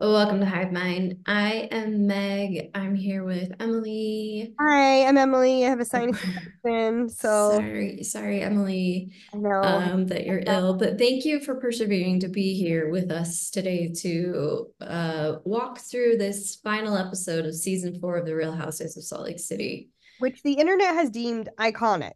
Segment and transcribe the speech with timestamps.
[0.00, 1.18] Welcome to Hive Mind.
[1.26, 2.70] I am Meg.
[2.74, 4.54] I'm here with Emily.
[4.58, 5.66] Hi, I'm Emily.
[5.66, 9.60] I have a sinus infection, so Sorry, sorry, Emily, I know.
[9.62, 13.92] um, that you're ill, but thank you for persevering to be here with us today
[13.98, 19.04] to uh walk through this final episode of season four of The Real Housewives of
[19.04, 19.90] Salt Lake City.
[20.18, 22.12] which the internet has deemed iconic.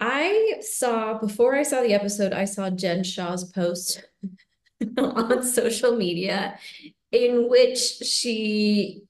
[0.00, 4.04] I saw before I saw the episode, I saw Jen Shaw's post
[4.98, 6.58] on social media
[7.12, 9.02] in which she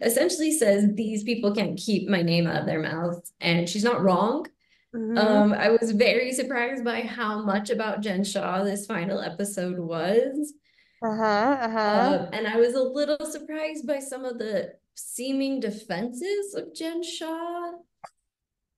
[0.00, 4.02] essentially says these people can't keep my name out of their mouths, and she's not
[4.02, 4.46] wrong.
[4.94, 5.18] Mhm.
[5.18, 10.54] Um, I was very surprised by how much about Jen Shaw this final episode was.
[11.02, 11.78] uh-huh, uh-huh.
[11.78, 17.02] Uh, and I was a little surprised by some of the seeming defenses of Jen
[17.02, 17.72] Shaw.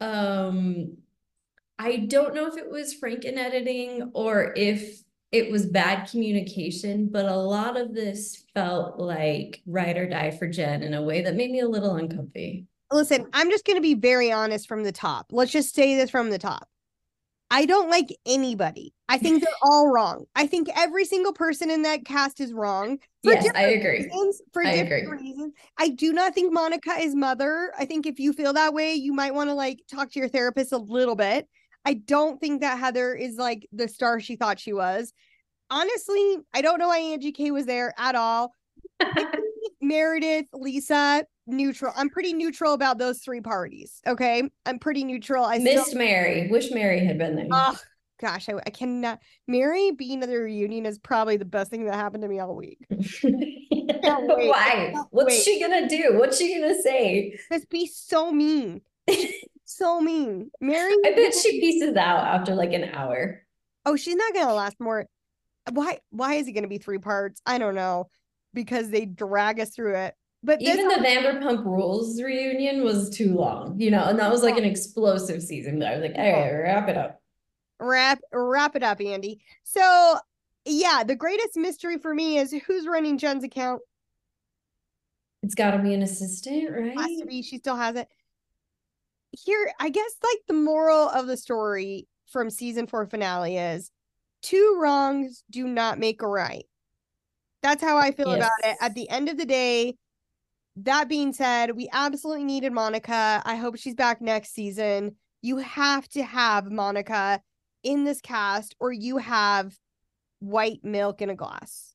[0.00, 0.98] Um,
[1.78, 7.24] I don't know if it was Franken editing or if it was bad communication, but
[7.24, 11.34] a lot of this felt like ride or die for Jen in a way that
[11.34, 12.66] made me a little uncomfy.
[12.92, 15.26] Listen, I'm just going to be very honest from the top.
[15.30, 16.68] Let's just say this from the top.
[17.50, 18.92] I don't like anybody.
[19.08, 20.26] I think they're all wrong.
[20.34, 22.98] I think every single person in that cast is wrong.
[23.24, 24.04] for Yes, I agree.
[24.04, 25.28] Reasons, for I different agree.
[25.30, 25.54] reasons.
[25.78, 27.72] I do not think Monica is mother.
[27.78, 30.28] I think if you feel that way, you might want to like talk to your
[30.28, 31.48] therapist a little bit.
[31.84, 35.12] I don't think that Heather is like the star she thought she was.
[35.70, 38.52] Honestly, I don't know why Angie K was there at all.
[39.80, 41.92] Meredith, Lisa, neutral.
[41.96, 44.00] I'm pretty neutral about those three parties.
[44.06, 44.42] Okay.
[44.64, 45.44] I'm pretty neutral.
[45.44, 46.48] I still Missed Mary.
[46.50, 47.48] Wish Mary had been there.
[47.50, 47.76] Oh
[48.22, 49.18] gosh, I, I cannot.
[49.48, 52.54] Mary being at the reunion is probably the best thing that happened to me all
[52.54, 52.78] week.
[54.02, 54.94] Why?
[55.10, 55.42] What's wait.
[55.42, 56.14] she gonna do?
[56.18, 57.38] What's she gonna say?
[57.52, 58.80] Just be so mean,
[59.76, 60.50] so mean.
[60.60, 63.42] Mary, I bet she pieces out after like an hour.
[63.84, 65.06] oh, she's not gonna last more.
[65.70, 65.98] Why?
[66.10, 67.40] Why is it gonna be three parts?
[67.46, 68.08] I don't know,
[68.54, 70.14] because they drag us through it.
[70.44, 74.56] But Even the Vanderpump Rules reunion was too long, you know, and that was like
[74.56, 74.68] an oh.
[74.68, 75.82] explosive season.
[75.82, 76.62] I was like, all right, oh.
[76.62, 77.22] wrap it up.
[77.78, 79.40] wrap wrap it up, Andy.
[79.62, 80.18] So
[80.64, 83.82] yeah, the greatest mystery for me is who's running Jen's account.
[85.44, 86.98] It's got to be an assistant, right?
[86.98, 88.08] has to be she still has it
[89.32, 93.90] here i guess like the moral of the story from season four finale is
[94.42, 96.64] two wrongs do not make a right.
[97.62, 98.76] That's how i feel about it.
[98.80, 99.96] At the end of the day
[100.76, 103.42] that being said we absolutely needed monica.
[103.44, 105.16] I hope she's back next season.
[105.42, 107.40] You have to have monica
[107.82, 109.76] in this cast or you have
[110.40, 111.94] white milk in a glass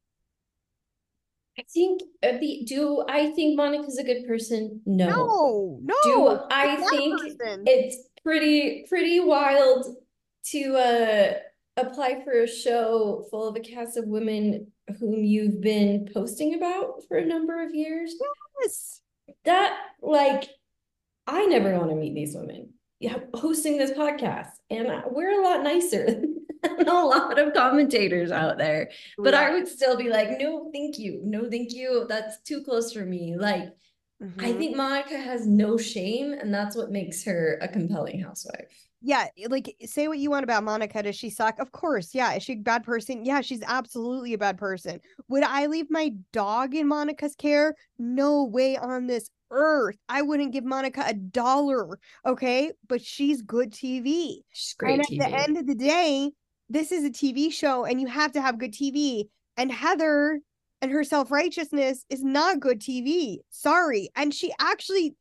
[1.60, 4.82] I think uh, the do I think Monica's a good person?
[4.86, 5.08] No.
[5.10, 7.64] no no Do I she's not a think person.
[7.66, 9.86] it's pretty pretty wild
[10.52, 11.34] to uh
[11.78, 14.68] apply for a show full of a cast of women
[15.00, 18.14] whom you've been posting about for a number of years?
[18.62, 19.02] Yes.
[19.46, 20.50] That like
[21.26, 22.70] I never want to meet these women.
[23.00, 26.08] Yeah, hosting this podcast, and uh, we're a lot nicer
[26.80, 28.90] a lot of commentators out there.
[29.18, 32.06] But I would still be like, no, thank you, no, thank you.
[32.10, 33.36] That's too close for me.
[33.38, 33.70] Like,
[34.40, 34.58] I Mhm.
[34.58, 38.84] think Monica has no shame, and that's what makes her a compelling housewife.
[39.00, 41.04] yeah, like say what you want about Monica.
[41.04, 41.60] Does she suck?
[41.60, 42.16] Of course.
[42.16, 42.34] Yeah.
[42.34, 43.24] Is she a bad person?
[43.24, 45.00] Yeah, she's absolutely a bad person.
[45.30, 47.76] Would I leave my dog in Monica's care?
[48.00, 49.98] No way on this earth.
[50.10, 52.00] I wouldn't give Monica a dollar.
[52.26, 52.72] Okay.
[52.88, 54.44] But she's good TV.
[54.52, 55.20] She's great and at TV.
[55.20, 56.32] the end of the day,
[56.70, 59.28] this is a TV show and you have to have good TV.
[59.56, 60.40] And Heather
[60.82, 63.38] and her self righteousness is not good TV.
[63.50, 64.10] Sorry.
[64.16, 65.16] And she actually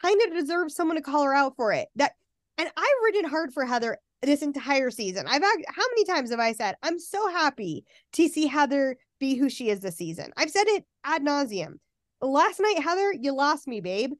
[0.00, 1.88] kind of deserves someone to call her out for it.
[1.96, 2.12] That
[2.58, 5.26] and I've ridden hard for Heather this entire season.
[5.26, 9.48] I've how many times have I said I'm so happy to see Heather be who
[9.48, 10.32] she is this season?
[10.36, 11.74] I've said it ad nauseum.
[12.20, 14.12] Last night, Heather, you lost me, babe.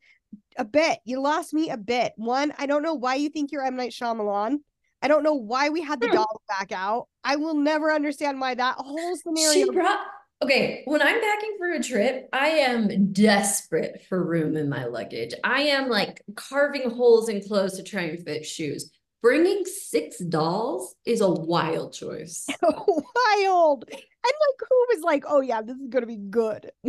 [0.57, 0.99] A bit.
[1.05, 2.13] You lost me a bit.
[2.17, 4.59] One, I don't know why you think you're M Night Shyamalan.
[5.03, 6.15] I don't know why we had the Hmm.
[6.15, 7.09] dog back out.
[7.25, 9.73] I will never understand why that whole She scenario.
[9.73, 10.01] brought
[10.43, 10.83] okay.
[10.87, 15.35] When I'm packing for a trip, I am desperate for room in my luggage.
[15.45, 18.91] I am like carving holes in clothes to try and fit shoes.
[19.23, 22.47] Bringing six dolls is a wild choice.
[22.63, 23.85] wild.
[23.89, 26.71] And like, who was like, oh yeah, this is gonna be good.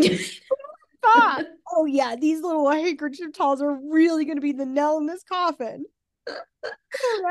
[1.04, 1.44] Thought,
[1.76, 5.86] oh yeah, these little handkerchief dolls are really gonna be the nail in this coffin.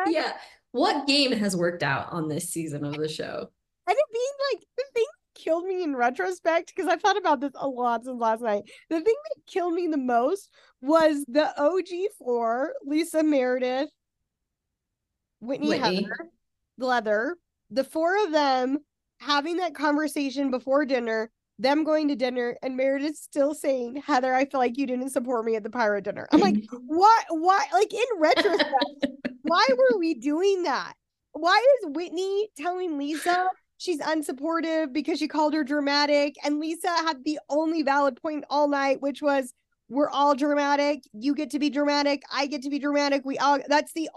[0.08, 0.32] Yeah.
[0.72, 3.48] What game has worked out on this season of the show?
[3.86, 7.40] And it being like the thing that killed me in retrospect, because I've thought about
[7.40, 8.62] this a lot since last night.
[8.88, 13.90] The thing that killed me the most was the OG four, Lisa Meredith,
[15.40, 16.02] Whitney, Whitney.
[16.02, 16.28] Heather,
[16.78, 17.36] Leather,
[17.70, 18.78] the four of them
[19.20, 24.44] having that conversation before dinner them going to dinner and Meredith still saying, Heather, I
[24.46, 26.28] feel like you didn't support me at the pirate dinner.
[26.32, 27.24] I'm like, what?
[27.30, 27.64] Why?
[27.72, 29.06] Like in retrospect,
[29.52, 30.94] why were we doing that?
[31.32, 36.36] Why is Whitney telling Lisa she's unsupportive because she called her dramatic?
[36.42, 39.52] And Lisa had the only valid point all night, which was
[39.90, 41.02] we're all dramatic.
[41.12, 42.22] You get to be dramatic.
[42.32, 43.26] I get to be dramatic.
[43.26, 44.08] We all that's the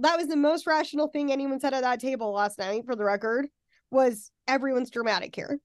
[0.00, 3.04] that was the most rational thing anyone said at that table last night for the
[3.04, 3.46] record
[3.90, 5.60] was everyone's dramatic here.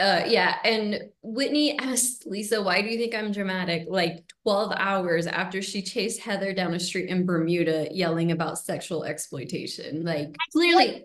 [0.00, 5.28] Uh yeah, and Whitney asked Lisa, "Why do you think I'm dramatic?" like 12 hours
[5.28, 10.04] after she chased Heather down a street in Bermuda yelling about sexual exploitation.
[10.04, 11.04] Like clearly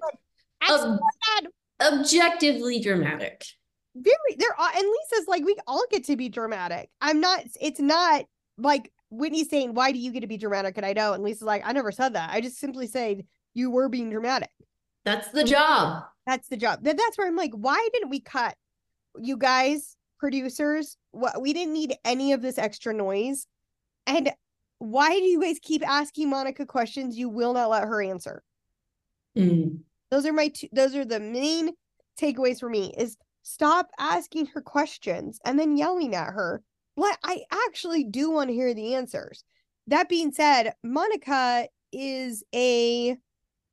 [0.68, 1.00] ob-
[1.80, 3.46] objectively dramatic.
[3.96, 6.90] Very there are and Lisa's like we all get to be dramatic.
[7.00, 8.26] I'm not it's not
[8.58, 11.16] like Whitney saying, Why do you get to be dramatic and I don't?
[11.16, 12.32] And Lisa's like, I never said that.
[12.32, 14.52] I just simply said you were being dramatic.
[15.06, 16.04] That's the job.
[16.26, 16.84] That's the job.
[16.84, 18.56] That's where I'm like, why didn't we cut
[19.22, 23.48] you guys, producers, what we didn't need any of this extra noise.
[24.06, 24.32] And
[24.80, 28.44] why do you guys keep asking Monica questions you will not let her answer?
[29.38, 29.80] Mm.
[30.12, 31.72] Those are my two, those are the main
[32.20, 36.62] takeaways for me is stop asking her questions and then yelling at her.
[36.96, 39.44] But I actually do want to hear the answers.
[39.88, 43.18] That being said, Monica is a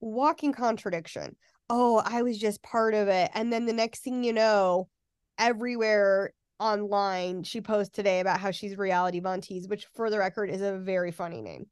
[0.00, 1.37] walking contradiction.
[1.69, 3.31] Oh, I was just part of it.
[3.34, 4.88] And then the next thing you know,
[5.38, 10.50] everywhere online she posts today about how she's reality Von Tease, which for the record
[10.50, 11.66] is a very funny name.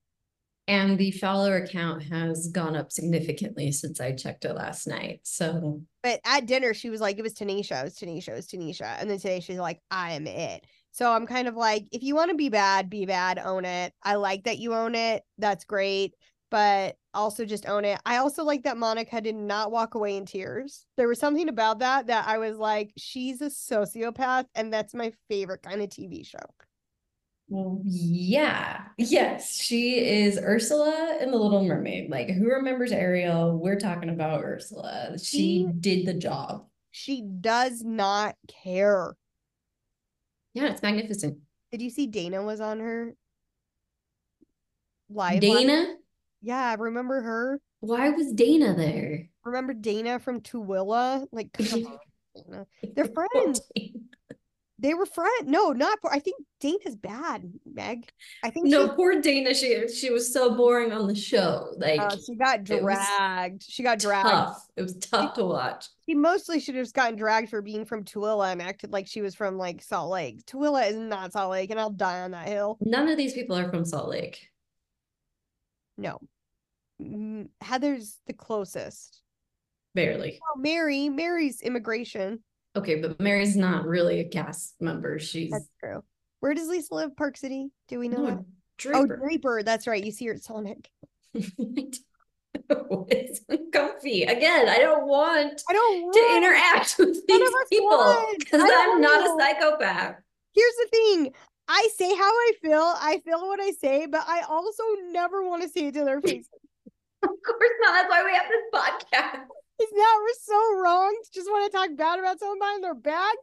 [0.67, 5.21] And the follower account has gone up significantly since I checked it last night.
[5.25, 8.47] So but at dinner she was like, it was Tanisha, it was Tanisha, it was
[8.47, 8.97] Tanisha.
[9.01, 10.65] And then today she's like, I am it.
[10.93, 13.93] So I'm kind of like, if you want to be bad, be bad, own it.
[14.03, 15.25] I like that you own it.
[15.39, 16.15] That's great
[16.55, 18.01] but also just own it.
[18.07, 20.87] I also like that Monica did not walk away in tears.
[20.97, 25.13] There was something about that that I was like, she's a sociopath, and that's my
[25.29, 26.39] favorite kind of TV show.
[27.49, 28.83] Yeah.
[28.99, 32.09] Yes, she is Ursula in The Little Mermaid.
[32.09, 33.59] Like, who remembers Ariel?
[33.59, 35.19] We're talking about Ursula.
[35.19, 36.67] She, she did the job.
[36.93, 39.17] She does not care.
[40.53, 41.39] Yeah, it's magnificent.
[41.73, 43.17] Did you see Dana was on her
[45.11, 45.41] live?
[45.41, 45.97] Dana?
[46.45, 47.61] Yeah, remember her?
[47.81, 49.31] Why was Dana there?
[49.47, 51.27] Remember Dana from Tooele?
[51.33, 52.67] Like, Dana.
[52.95, 53.63] They're friends.
[54.79, 55.45] They were friends.
[55.47, 56.11] No, not poor.
[56.13, 58.11] I think Dana's bad, Meg.
[58.43, 59.55] I think no, poor Dana.
[59.55, 61.73] She she was so boring on the show.
[61.79, 63.63] Like uh, she got dragged.
[63.63, 64.29] She got dragged.
[64.29, 64.67] Tough.
[64.77, 65.87] It was tough she, to watch.
[66.07, 69.35] She mostly should have gotten dragged for being from Tooele and acted like she was
[69.35, 70.45] from like Salt Lake.
[70.45, 72.77] Tooele is not Salt Lake, and I'll die on that hill.
[72.83, 74.49] None of these people are from Salt Lake.
[75.97, 76.19] No,
[77.61, 79.21] Heather's the closest.
[79.95, 80.41] Barely.
[80.41, 82.43] Well, Mary, Mary's immigration.
[82.77, 85.19] Okay, but Mary's not really a cast member.
[85.19, 86.03] She's That's true.
[86.41, 87.17] Where does Lisa live?
[87.17, 87.71] Park City?
[87.89, 88.39] Do we know no, that?
[88.39, 88.47] Oh,
[88.79, 89.21] Draper.
[89.23, 89.63] Oh, Draper.
[89.63, 90.05] That's right.
[90.05, 90.91] You see her at Sonic.
[92.69, 93.41] it's
[93.73, 94.23] comfy.
[94.25, 99.25] Again, I don't want I don't want to interact with these people because I'm not
[99.25, 100.17] a psychopath.
[100.53, 101.33] Here's the thing.
[101.67, 102.95] I say how I feel.
[102.97, 106.21] I feel what I say, but I also never want to say it to their
[106.23, 106.49] faces.
[107.31, 107.93] Of course not.
[107.93, 109.45] That's why we have this podcast.
[109.81, 113.35] Is that we're so wrong just want to talk bad about someone behind their back?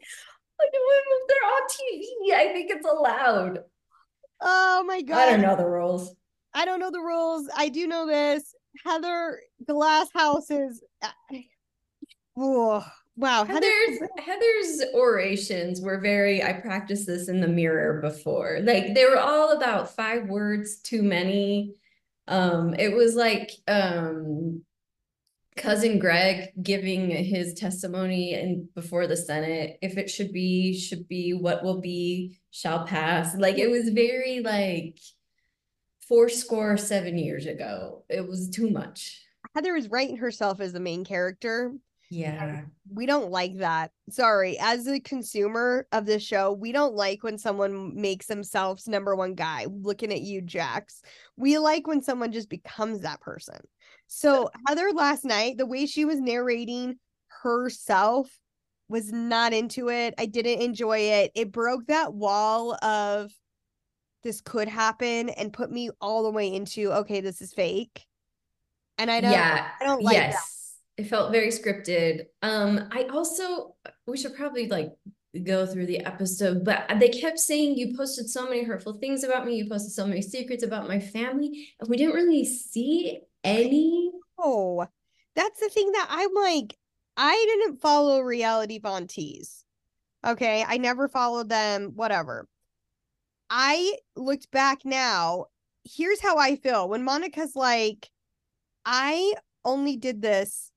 [0.59, 3.59] If they're on TV, I think it's allowed.
[4.39, 5.17] Oh my god.
[5.17, 6.15] I don't know the rules.
[6.53, 7.49] I don't know the rules.
[7.55, 8.53] I do know this.
[8.85, 10.83] Heather Glass Houses.
[12.37, 12.83] Oh, uh,
[13.17, 13.43] wow.
[13.43, 18.59] Heather's Heather's orations were very I practiced this in the mirror before.
[18.63, 21.75] Like they were all about five words too many
[22.31, 24.63] um, it was like um,
[25.57, 29.77] cousin Greg giving his testimony and before the Senate.
[29.81, 31.33] If it should be, should be.
[31.33, 33.35] What will be, shall pass.
[33.35, 34.97] Like it was very like
[36.07, 38.05] four score seven years ago.
[38.09, 39.21] It was too much.
[39.53, 41.73] Heather was writing herself as the main character,
[42.11, 42.63] yeah.
[42.93, 43.91] We don't like that.
[44.09, 44.59] Sorry.
[44.59, 49.33] As a consumer of this show, we don't like when someone makes themselves number one
[49.33, 49.67] guy.
[49.71, 51.01] Looking at you, Jax.
[51.37, 53.59] We like when someone just becomes that person.
[54.07, 56.99] So, Heather last night, the way she was narrating
[57.41, 58.29] herself
[58.89, 60.13] was not into it.
[60.17, 61.31] I didn't enjoy it.
[61.33, 63.31] It broke that wall of
[64.21, 68.05] this could happen and put me all the way into okay, this is fake.
[68.97, 70.33] And I don't yeah, I don't like yes.
[70.33, 70.60] that
[71.01, 72.27] it felt very scripted.
[72.43, 74.91] Um, I also we should probably like
[75.43, 79.45] go through the episode, but they kept saying you posted so many hurtful things about
[79.45, 84.11] me, you posted so many secrets about my family, and we didn't really see any.
[84.37, 84.85] Oh,
[85.35, 86.77] that's the thing that I'm like,
[87.17, 89.07] I didn't follow reality Von.
[90.25, 90.65] Okay.
[90.67, 92.47] I never followed them, whatever.
[93.49, 95.45] I looked back now.
[95.83, 98.09] Here's how I feel when Monica's like,
[98.85, 99.33] I
[99.65, 100.70] only did this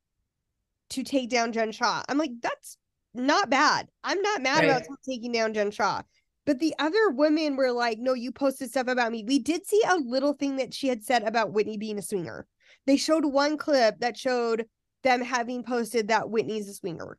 [0.95, 2.03] to take down Jen Shaw.
[2.09, 2.77] I'm like, that's
[3.15, 3.89] not bad.
[4.03, 6.03] I'm not mad about taking down Jen Shaw.
[6.47, 9.25] But the other women were like, no, you posted stuff about me.
[9.27, 12.47] We did see a little thing that she had said about Whitney being a swinger.
[12.87, 14.67] They showed one clip that showed
[15.05, 17.19] them having posted that Whitney's a swinger.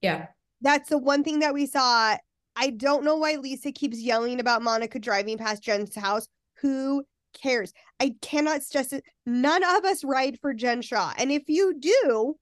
[0.00, 0.28] Yeah.
[0.62, 2.16] That's the one thing that we saw.
[2.56, 6.28] I don't know why Lisa keeps yelling about Monica driving past Jen's house.
[6.60, 7.72] Who cares?
[8.00, 9.04] I cannot stress it.
[9.26, 11.12] None of us ride for Jen Shaw.
[11.18, 12.36] And if you do,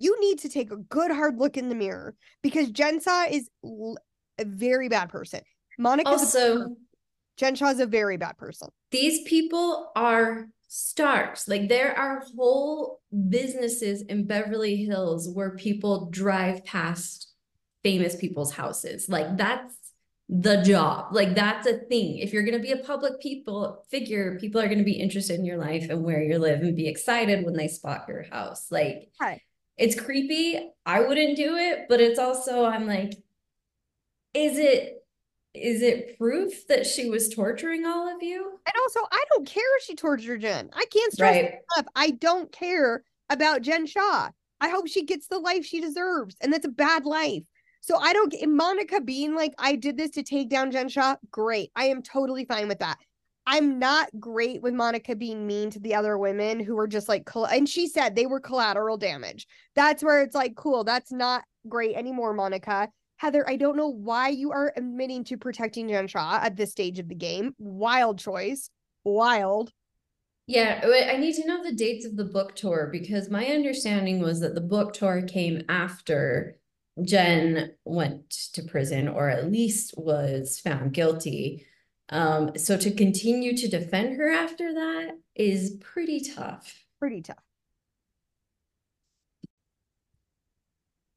[0.00, 3.48] you need to take a good hard look in the mirror because Jen Shaw is
[3.64, 3.96] l-
[4.38, 5.40] a very bad person.
[5.78, 6.74] Monica Also,
[7.36, 8.68] Jen Shaw is a very bad person.
[8.90, 11.46] these people are stars.
[11.48, 17.28] Like there are whole businesses in Beverly Hills where people drive past
[17.82, 19.08] famous people's houses.
[19.08, 19.74] Like that's
[20.28, 21.12] the job.
[21.12, 22.18] Like that's a thing.
[22.18, 25.38] If you're going to be a public people figure, people are going to be interested
[25.40, 28.70] in your life and where you live and be excited when they spot your house.
[28.70, 29.40] Like Right.
[29.80, 30.70] It's creepy.
[30.84, 33.14] I wouldn't do it, but it's also I'm like
[34.34, 35.04] is it
[35.54, 38.52] is it proof that she was torturing all of you?
[38.66, 40.70] And also, I don't care if she tortured Jen.
[40.72, 41.54] I can't stress Right.
[41.76, 41.86] enough.
[41.96, 44.30] I don't care about Jen Shaw.
[44.60, 47.42] I hope she gets the life she deserves, and that's a bad life.
[47.80, 51.16] So I don't get Monica being like, I did this to take down Jen Shaw.
[51.32, 51.72] Great.
[51.74, 52.98] I am totally fine with that.
[53.52, 57.28] I'm not great with Monica being mean to the other women who were just like,
[57.34, 59.48] and she said they were collateral damage.
[59.74, 62.88] That's where it's like, cool, that's not great anymore, Monica.
[63.16, 67.00] Heather, I don't know why you are admitting to protecting Jen Shaw at this stage
[67.00, 67.56] of the game.
[67.58, 68.70] Wild choice.
[69.02, 69.72] Wild.
[70.46, 74.38] Yeah, I need to know the dates of the book tour because my understanding was
[74.40, 76.56] that the book tour came after
[77.02, 81.66] Jen went to prison or at least was found guilty.
[82.10, 86.84] Um, so to continue to defend her after that is pretty tough.
[86.98, 87.38] Pretty tough.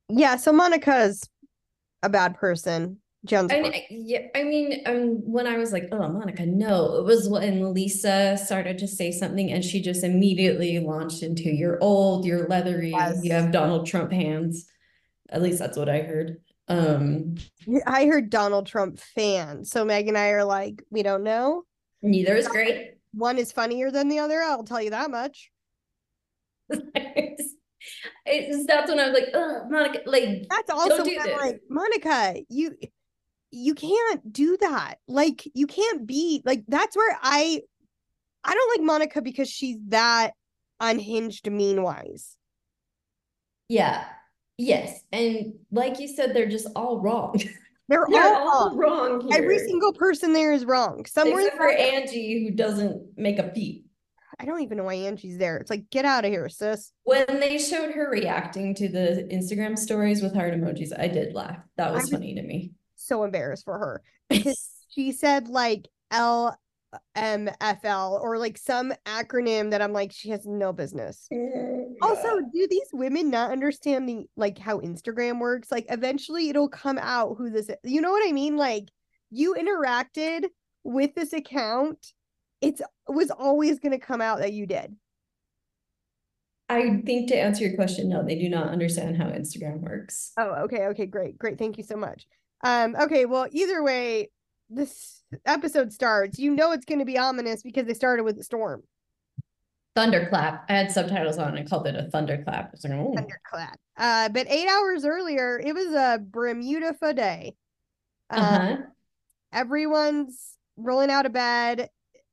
[0.09, 1.27] Yeah, so Monica's
[2.03, 2.99] a bad person.
[3.25, 7.05] Jen's I mean, yeah, I mean, um, when I was like, "Oh, Monica, no," it
[7.05, 12.25] was when Lisa started to say something, and she just immediately launched into "You're old,
[12.25, 13.23] you're leathery, Yes.
[13.23, 14.67] you have Donald Trump hands."
[15.29, 16.42] At least that's what I heard.
[16.67, 17.35] Um,
[17.85, 19.65] I heard Donald Trump fan.
[19.65, 21.63] So Meg and I are like, we don't know.
[22.01, 22.95] neither is great.
[23.13, 24.41] One is funnier than the other.
[24.41, 25.51] I'll tell you that much.
[28.25, 31.41] It's, that's when I was like, "Ugh, Monica," like, That's also do when I'm this.
[31.41, 32.77] like, Monica, you
[33.51, 34.95] you can't do that.
[35.09, 37.61] Like you can't be like that's where I
[38.43, 40.31] I don't like Monica because she's that
[40.79, 42.37] unhinged mean wise.
[43.67, 44.05] yeah,
[44.57, 47.39] yes, and like you said, they're just all wrong.
[47.89, 49.19] They're They're all all wrong.
[49.19, 51.05] wrong Every single person there is wrong.
[51.05, 53.85] Somewhere Except for Angie, who doesn't make a peep.
[54.39, 55.57] I don't even know why Angie's there.
[55.57, 56.93] It's like, get out of here, sis.
[57.03, 61.57] When they showed her reacting to the Instagram stories with heart emojis, I did laugh.
[61.75, 62.71] That was was- funny to me.
[62.95, 64.01] So embarrassed for her.
[64.89, 66.55] She said like L
[67.15, 71.27] M F L or like some acronym that I'm like, she has no business.
[72.01, 75.71] Also, do these women not understand the like how Instagram works?
[75.71, 77.75] Like eventually it'll come out who this is.
[77.83, 78.57] You know what I mean?
[78.57, 78.89] Like
[79.29, 80.45] you interacted
[80.83, 82.13] with this account.
[82.61, 84.95] It's was always gonna come out that you did.
[86.69, 90.31] I think to answer your question, no, they do not understand how Instagram works.
[90.37, 91.59] Oh, okay, okay, great, great.
[91.59, 92.25] Thank you so much.
[92.63, 94.31] Um, okay, well, either way,
[94.75, 96.39] this episode starts.
[96.39, 98.83] You know it's gonna be ominous because they started with the storm.
[99.95, 100.65] Thunderclap.
[100.69, 101.57] I had subtitles on.
[101.57, 102.71] I called it a thunderclap.
[102.73, 103.13] It's like, oh.
[103.15, 103.79] Thunderclap.
[103.95, 107.55] Uh, but eight hours earlier, it was a Bermuda day.
[108.29, 108.77] Uh, Uh-huh.
[109.51, 111.89] everyone's rolling out of bed.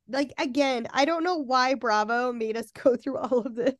[0.09, 3.75] Like again, I don't know why Bravo made us go through all of this.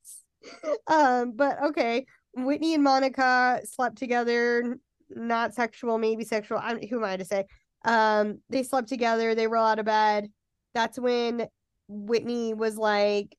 [0.88, 2.06] Um, but okay.
[2.36, 4.78] Whitney and Monica slept together,
[5.10, 6.60] not sexual, maybe sexual.
[6.62, 7.46] I'm who am I to say?
[7.84, 10.30] Um, they slept together, they roll out of bed.
[10.74, 11.48] That's when
[11.88, 13.36] Whitney was like,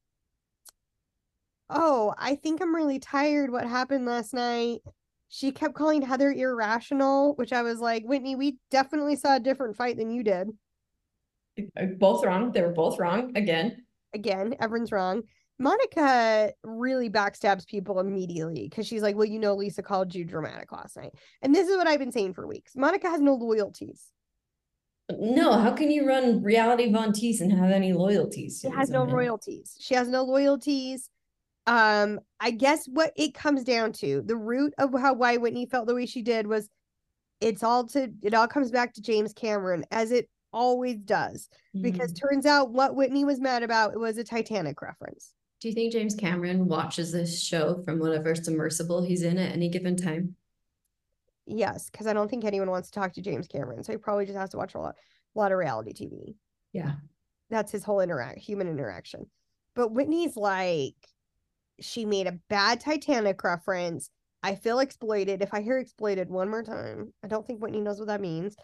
[1.70, 3.50] Oh, I think I'm really tired.
[3.50, 4.80] What happened last night?
[5.28, 9.76] She kept calling Heather irrational, which I was like, Whitney, we definitely saw a different
[9.76, 10.48] fight than you did.
[11.58, 12.52] Uh, Both wrong.
[12.52, 13.84] They were both wrong again.
[14.12, 15.22] Again, everyone's wrong.
[15.58, 20.72] Monica really backstabs people immediately because she's like, Well, you know, Lisa called you dramatic
[20.72, 21.12] last night.
[21.40, 22.72] And this is what I've been saying for weeks.
[22.76, 24.04] Monica has no loyalties.
[25.20, 28.60] No, how can you run reality Von Tease and have any loyalties?
[28.62, 29.76] She has no royalties.
[29.80, 31.08] She has no loyalties.
[31.66, 35.86] Um, I guess what it comes down to, the root of how why Whitney felt
[35.86, 36.68] the way she did was
[37.40, 41.48] it's all to it all comes back to James Cameron as it always does
[41.80, 42.20] because Mhm.
[42.20, 45.32] turns out what Whitney was mad about was a Titanic reference.
[45.60, 49.68] Do you think James Cameron watches this show from whatever submersible he's in at any
[49.68, 50.34] given time?
[51.46, 54.26] Yes, because I don't think anyone wants to talk to James Cameron, so he probably
[54.26, 54.94] just has to watch a lot,
[55.34, 56.34] a lot of reality TV.
[56.72, 56.92] Yeah.
[57.50, 59.26] That's his whole interact human interaction.
[59.74, 60.94] But Whitney's like,
[61.80, 64.08] she made a bad Titanic reference.
[64.42, 65.42] I feel exploited.
[65.42, 68.56] If I hear exploited one more time, I don't think Whitney knows what that means.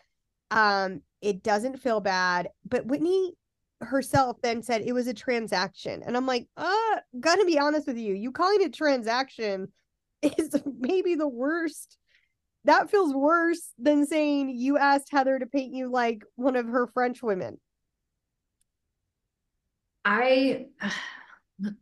[0.50, 3.34] Um, it doesn't feel bad, but Whitney
[3.80, 7.98] herself then said it was a transaction, and I'm like, uh, gotta be honest with
[7.98, 9.68] you, you calling it transaction
[10.22, 11.98] is maybe the worst.
[12.64, 16.86] That feels worse than saying you asked Heather to paint you like one of her
[16.86, 17.58] French women.
[20.04, 20.66] I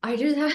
[0.02, 0.54] I just have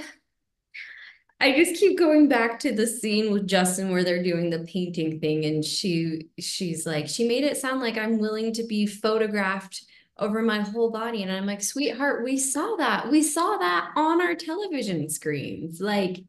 [1.40, 5.20] I just keep going back to the scene with Justin where they're doing the painting
[5.20, 9.84] thing and she she's like she made it sound like I'm willing to be photographed
[10.18, 11.24] over my whole body.
[11.24, 13.10] And I'm like sweetheart we saw that.
[13.10, 15.82] We saw that on our television screens.
[15.82, 16.20] Like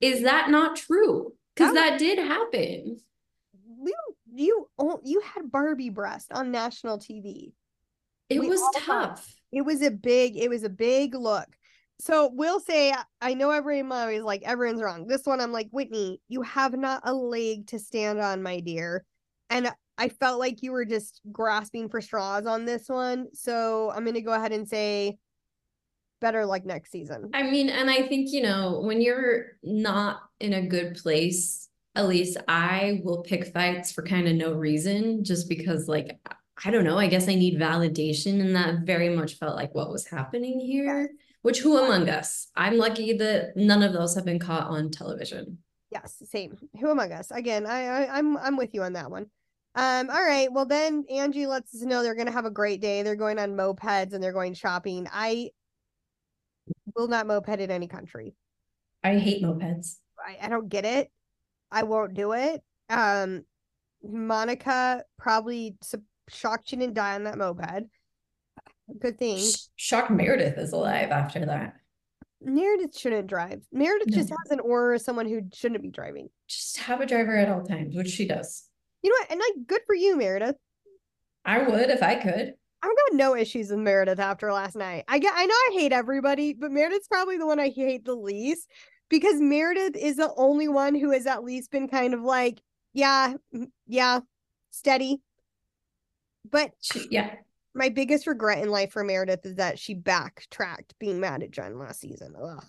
[0.00, 1.32] is that not true?
[1.54, 3.00] Because That that did happen
[4.36, 7.52] you you you had Barbie breast on national TV.
[8.28, 11.48] it We was tough It was a big it was a big look.
[11.98, 15.06] So we'll say uh, I know everyone always like everyone's wrong.
[15.06, 19.04] This one I'm like Whitney, you have not a leg to stand on, my dear.
[19.48, 23.28] And I felt like you were just grasping for straws on this one.
[23.32, 25.16] So I'm gonna go ahead and say
[26.20, 27.30] better like next season.
[27.34, 31.65] I mean, and I think, you know, when you're not in a good place,
[31.96, 36.18] at least I will pick fights for kind of no reason, just because, like,
[36.64, 38.40] I don't know, I guess I need validation.
[38.40, 41.10] And that very much felt like what was happening here.
[41.42, 42.48] Which, who among us?
[42.56, 45.58] I'm lucky that none of those have been caught on television.
[45.90, 46.56] Yes, same.
[46.80, 47.30] Who among us?
[47.30, 49.26] Again, I, I I'm I'm with you on that one.
[49.76, 50.52] Um, all right.
[50.52, 53.02] Well, then Angie lets us know they're gonna have a great day.
[53.02, 55.06] They're going on mopeds and they're going shopping.
[55.12, 55.50] I
[56.96, 58.34] will not moped in any country.
[59.04, 59.98] I hate mopeds.
[60.18, 61.12] I, I don't get it.
[61.70, 62.60] I won't do it.
[62.88, 63.42] Um,
[64.02, 67.84] Monica probably su- shocked she didn't die on that moped.
[69.00, 69.38] Good thing.
[69.38, 71.74] Sh- Shocked Meredith is alive after that.
[72.40, 73.62] Meredith shouldn't drive.
[73.72, 76.28] Meredith just has an aura of someone who shouldn't be driving.
[76.48, 78.68] Just have a driver at all times, which she does.
[79.02, 79.30] You know what?
[79.32, 80.56] And like, good for you, Meredith.
[81.44, 82.54] I would if I could.
[82.82, 85.04] I've got no issues with Meredith after last night.
[85.08, 88.14] I get I know I hate everybody, but Meredith's probably the one I hate the
[88.14, 88.68] least
[89.08, 92.60] because Meredith is the only one who has at least been kind of like,
[92.92, 93.34] yeah,
[93.86, 94.20] yeah,
[94.70, 95.20] steady.
[96.50, 97.34] But She, yeah.
[97.74, 101.78] my biggest regret in life for Meredith is that she backtracked being mad at Jen
[101.78, 102.34] last season.
[102.40, 102.64] Ugh.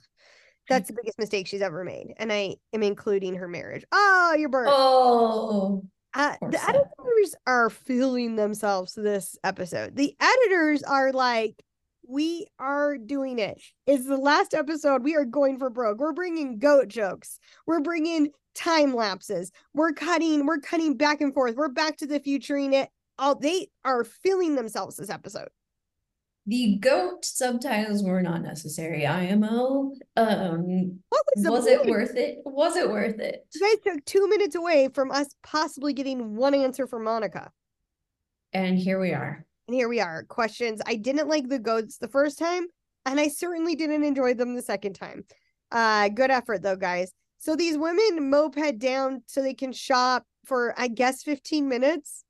[0.69, 2.13] That's the biggest mistake she's ever made.
[2.17, 3.85] And I am including her marriage.
[3.91, 4.69] Oh, you're burnt.
[4.69, 9.95] Oh, Uh, the editors are feeling themselves this episode.
[9.95, 11.63] The editors are like,
[12.07, 13.61] we are doing it.
[13.85, 15.03] It's the last episode.
[15.03, 15.99] We are going for broke.
[15.99, 17.39] We're bringing goat jokes.
[17.65, 19.51] We're bringing time lapses.
[19.73, 20.45] We're cutting.
[20.45, 21.55] We're cutting back and forth.
[21.55, 22.89] We're back to the futuring it.
[23.19, 25.49] All they are feeling themselves this episode.
[26.45, 29.91] The goat subtitles were not necessary, IMO.
[30.15, 32.37] Um, What was the was it worth it?
[32.45, 33.45] Was it worth it?
[33.53, 37.51] You guys took two minutes away from us possibly getting one answer from Monica.
[38.53, 39.46] And here we are.
[39.67, 40.23] And here we are.
[40.23, 40.81] Questions.
[40.85, 42.67] I didn't like the goats the first time,
[43.05, 45.25] and I certainly didn't enjoy them the second time.
[45.71, 47.11] Uh, good effort though, guys.
[47.39, 52.23] So these women moped down so they can shop for, I guess, 15 minutes.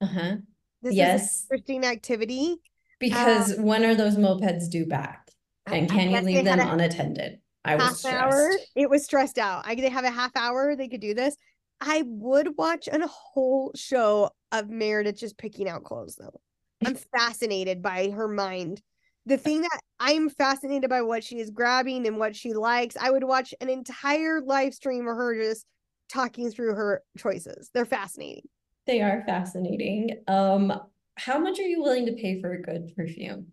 [0.00, 0.36] Uh-huh.
[0.82, 2.56] This is Yes, an interesting activity.
[2.98, 5.30] because when are those mopeds due back?
[5.66, 7.38] And I can you leave them a unattended?
[7.64, 8.30] I was half hour.
[8.52, 8.70] stressed.
[8.76, 9.62] It was stressed out.
[9.66, 10.76] I they have a half hour.
[10.76, 11.36] They could do this.
[11.80, 16.40] I would watch a whole show of Meredith just picking out clothes though.
[16.84, 18.80] I'm fascinated by her mind.
[19.26, 22.96] The thing that I'm fascinated by what she is grabbing and what she likes.
[23.00, 25.64] I would watch an entire live stream of her just
[26.10, 27.70] talking through her choices.
[27.72, 28.44] They're fascinating.
[28.86, 30.22] They are fascinating.
[30.28, 30.78] Um,
[31.16, 33.46] how much are you willing to pay for a good perfume?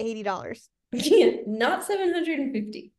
[0.00, 0.68] $80.
[1.46, 2.92] Not 750.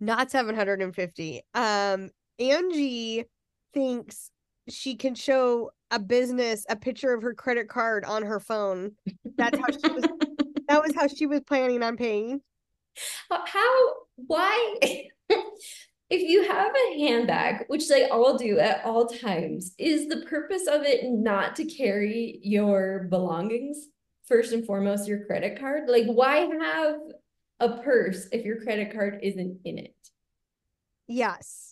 [0.00, 3.24] not 750 um angie
[3.74, 4.30] thinks
[4.68, 8.92] she can show a business a picture of her credit card on her phone
[9.36, 10.04] that's how she was
[10.68, 12.40] that was how she was planning on paying
[13.30, 14.76] How, how- why?
[16.10, 20.66] If you have a handbag, which they all do at all times, is the purpose
[20.66, 23.88] of it not to carry your belongings?
[24.24, 25.82] First and foremost, your credit card?
[25.86, 26.96] Like, why have
[27.60, 29.94] a purse if your credit card isn't in it?
[31.08, 31.67] yes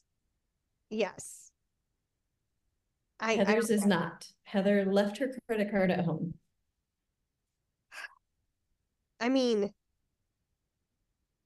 [0.90, 1.46] yes
[3.18, 4.26] I, I Heather's is not.
[4.44, 6.34] Heather left her credit card at home.
[9.20, 9.72] I mean,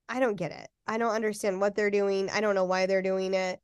[0.08, 0.68] I don't get it.
[0.86, 2.28] I don't understand what they're doing.
[2.30, 3.60] I don't know why they're doing it.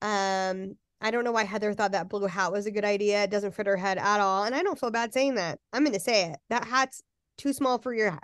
[0.00, 3.24] Um, I don't know why Heather thought that blue hat was a good idea.
[3.24, 4.44] It doesn't fit her head at all.
[4.44, 5.58] And I don't feel bad saying that.
[5.72, 6.38] I'm gonna say it.
[6.48, 7.02] That hat's
[7.36, 8.20] too small for your head.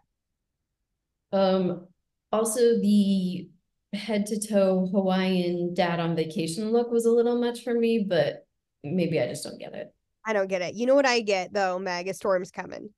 [1.32, 1.88] Um,
[2.30, 3.48] also the
[3.96, 8.46] head to toe Hawaiian dad on vacation look was a little much for me, but
[8.84, 9.92] maybe I just don't get it.
[10.24, 10.74] I don't get it.
[10.74, 12.08] You know what I get though, Meg?
[12.08, 12.90] A storm's coming.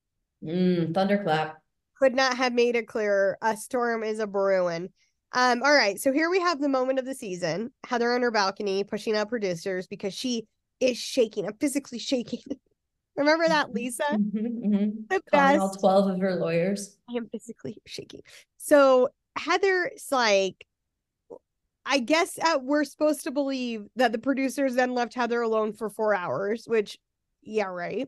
[0.43, 1.59] Mm, thunderclap.
[1.99, 3.37] Could not have made it clearer.
[3.43, 4.91] A storm is a brewing.
[5.33, 6.01] Um, all right.
[6.01, 7.73] So here we have the moment of the season.
[7.87, 10.47] Heather on her balcony pushing out producers because she
[10.81, 11.47] is shaking.
[11.47, 12.41] I'm physically shaking.
[13.17, 14.05] Remember that, Lisa?
[14.13, 15.09] Mhm, mhm.
[15.09, 16.97] The Calling all twelve of her lawyers.
[17.11, 18.23] I am physically shaking.
[18.59, 20.65] So Heather's like,
[21.91, 25.89] I guess uh, we're supposed to believe that the producers then left Heather alone for
[25.89, 26.99] four hours, which,
[27.43, 28.07] yeah, right.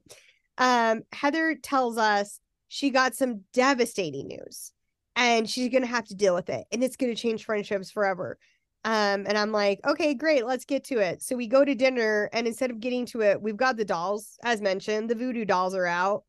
[0.58, 4.72] Um, Heather tells us she got some devastating news
[5.16, 8.38] and she's gonna have to deal with it, and it's gonna change friendships forever.
[8.84, 11.22] Um, and I'm like, okay, great, let's get to it.
[11.22, 14.38] So we go to dinner, and instead of getting to it, we've got the dolls,
[14.44, 16.24] as mentioned, the voodoo dolls are out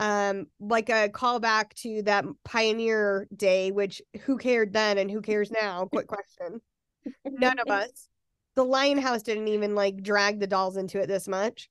[0.00, 5.52] um like a callback to that pioneer day which who cared then and who cares
[5.52, 6.60] now quick question
[7.24, 8.08] none of us.
[8.56, 11.68] The lion house didn't even like drag the dolls into it this much.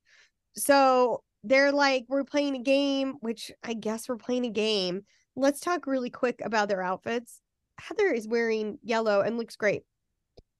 [0.56, 5.02] So they're like we're playing a game which i guess we're playing a game.
[5.36, 7.40] Let's talk really quick about their outfits.
[7.80, 9.82] Heather is wearing yellow and looks great.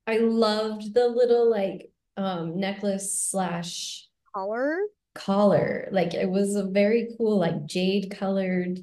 [0.06, 4.78] I loved the little like um necklace slash collar?
[5.14, 5.88] collar.
[5.92, 8.80] Like it was a very cool, like jade colored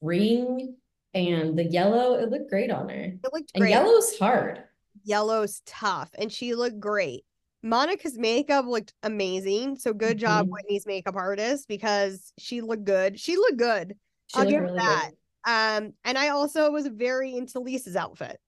[0.00, 0.76] ring
[1.14, 2.94] and the yellow, it looked great on her.
[3.04, 3.70] it looked And great.
[3.70, 4.64] yellow's hard.
[5.04, 7.24] Yellow's tough and she looked great
[7.62, 10.50] monica's makeup looked amazing so good job Mhm.
[10.50, 13.96] whitney's makeup artist because she looked good she looked good
[14.28, 15.10] She I'll looked give really that.
[15.44, 15.50] good.
[15.52, 18.38] um and i also was very into lisa's outfit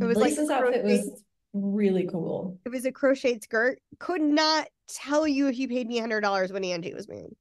[0.00, 1.22] It was Lisa's the outfit was
[1.52, 2.58] really cool.
[2.64, 6.20] it was a crocheted skirt could not tell you if you paid me a hundred
[6.22, 7.36] dollars when angie was married.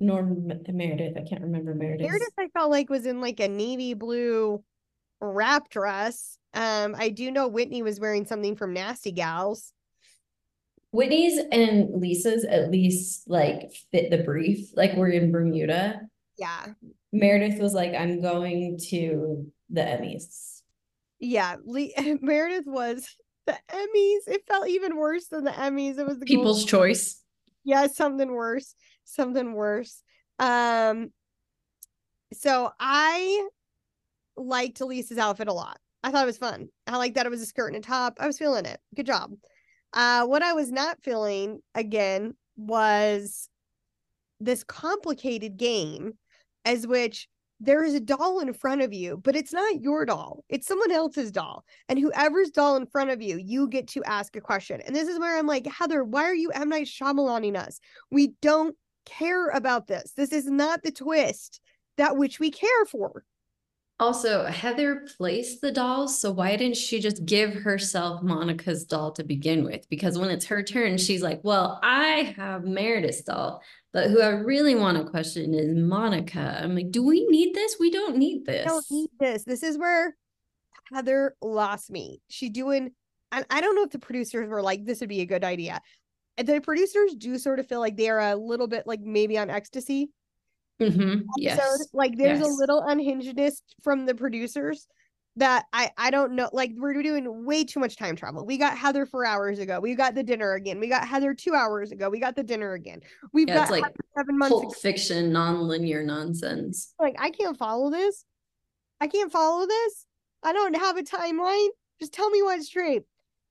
[0.00, 2.06] Norm Meredith, I can't remember Meredith.
[2.06, 4.62] meredith i felt like was in like a navy blue
[5.20, 9.72] wrap dress um i do know whitney was wearing something from nasty gals
[10.90, 14.68] Whitney's and Lisa's at least like fit the brief.
[14.76, 16.00] Like we're in Bermuda.
[16.38, 16.66] yeah
[17.12, 20.60] Meredith was like, I'm going to the Emmys.
[21.18, 21.88] Yeah, Le-
[22.20, 23.08] Meredith was
[23.46, 24.32] the Emmys.
[24.32, 25.98] It felt even worse than the Emmys.
[25.98, 27.20] It was the People's choice.
[27.64, 30.00] yeah, something worse, something worse.
[30.38, 31.10] Um,
[32.32, 33.48] so I
[34.36, 35.78] liked Elise's outfit a lot.
[36.04, 36.68] I thought it was fun.
[36.86, 38.18] I liked that it was a skirt and a top.
[38.20, 38.78] I was feeling it.
[38.94, 39.32] Good job.
[39.94, 43.48] Uh, what I was not feeling again was
[44.38, 46.12] this complicated game,
[46.66, 47.26] as which
[47.58, 50.44] there is a doll in front of you, but it's not your doll.
[50.50, 51.64] It's someone else's doll.
[51.88, 54.82] And whoever's doll in front of you, you get to ask a question.
[54.82, 56.68] And this is where I'm like, Heather, why are you M.
[56.68, 57.80] Night Shyamalaning us?
[58.10, 60.12] We don't care about this.
[60.14, 61.62] This is not the twist
[61.96, 63.24] that which we care for.
[64.00, 69.22] Also, Heather placed the dolls, so why didn't she just give herself Monica's doll to
[69.22, 69.88] begin with?
[69.88, 74.30] Because when it's her turn, she's like, Well, I have Meredith's doll, but who I
[74.30, 76.60] really want to question is Monica.
[76.62, 77.76] I'm like, Do we need this?
[77.78, 78.66] We don't need this.
[78.66, 79.44] don't need this.
[79.44, 80.16] This is where
[80.92, 82.20] Heather lost me.
[82.28, 82.90] She doing,
[83.30, 85.80] and I don't know if the producers were like, this would be a good idea.
[86.36, 89.50] And The producers do sort of feel like they're a little bit like maybe on
[89.50, 90.10] ecstasy.
[90.80, 91.00] Mm-hmm.
[91.10, 91.28] episode.
[91.38, 91.88] Yes.
[91.92, 94.88] Like there's a little unhingedness from the producers
[95.36, 96.48] that I I don't know.
[96.52, 98.44] Like we're doing way too much time travel.
[98.44, 99.80] We got Heather four hours ago.
[99.80, 100.80] We got the dinner again.
[100.80, 102.08] We got Heather two hours ago.
[102.08, 103.00] We got the dinner again.
[103.32, 104.62] We've Yeah, got like Heather seven months ago.
[104.62, 106.94] Pulp fiction, non-linear nonsense.
[107.00, 108.24] Like I can't follow this.
[109.00, 110.06] I can't follow this.
[110.42, 111.68] I don't have a timeline.
[112.00, 113.02] Just tell me what's straight.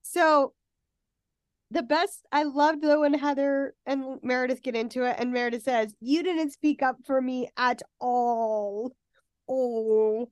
[0.03, 0.53] So
[1.73, 5.93] the best I loved though when Heather and Meredith get into it, and Meredith says,
[5.99, 8.95] You didn't speak up for me at all.
[9.49, 10.29] Oh,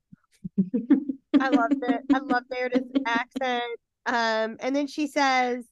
[1.40, 2.00] I loved it.
[2.14, 3.62] I love Meredith's accent.
[4.06, 5.64] Um, and then she says,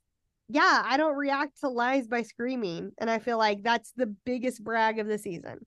[0.48, 2.90] Yeah, I don't react to lies by screaming.
[2.98, 5.66] And I feel like that's the biggest brag of the season.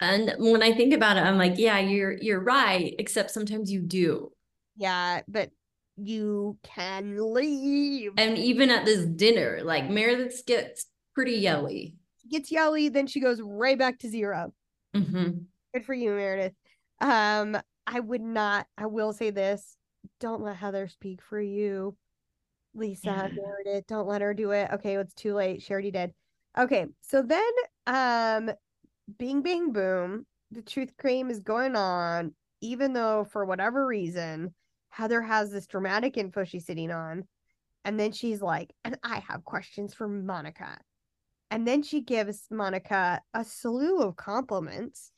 [0.00, 3.80] And when I think about it, I'm like, yeah, you're you're right, except sometimes you
[3.80, 4.32] do.
[4.76, 5.50] Yeah, but
[6.06, 8.12] you can leave.
[8.16, 11.96] And even at this dinner, like Meredith gets pretty yelly.
[12.30, 14.52] gets yelly, then she goes right back to zero.
[14.94, 15.30] Mm-hmm.
[15.74, 16.54] Good for you, Meredith.
[17.00, 19.76] Um, I would not, I will say this.
[20.20, 21.96] Don't let Heather speak for you.
[22.74, 23.28] Lisa, Yeah.
[23.34, 24.70] Meredith, don't let her do it.
[24.72, 25.62] Okay, it's too late.
[25.62, 26.12] She already did.
[26.58, 27.50] Okay, so then
[27.86, 28.50] um
[29.18, 34.54] Bing Bang Boom, the truth cream is going on, even though for whatever reason,
[34.92, 37.24] Heather has this dramatic info she's sitting on.
[37.84, 40.78] And then she's like, and I have questions for Monica.
[41.50, 45.10] And then she gives Monica a slew of compliments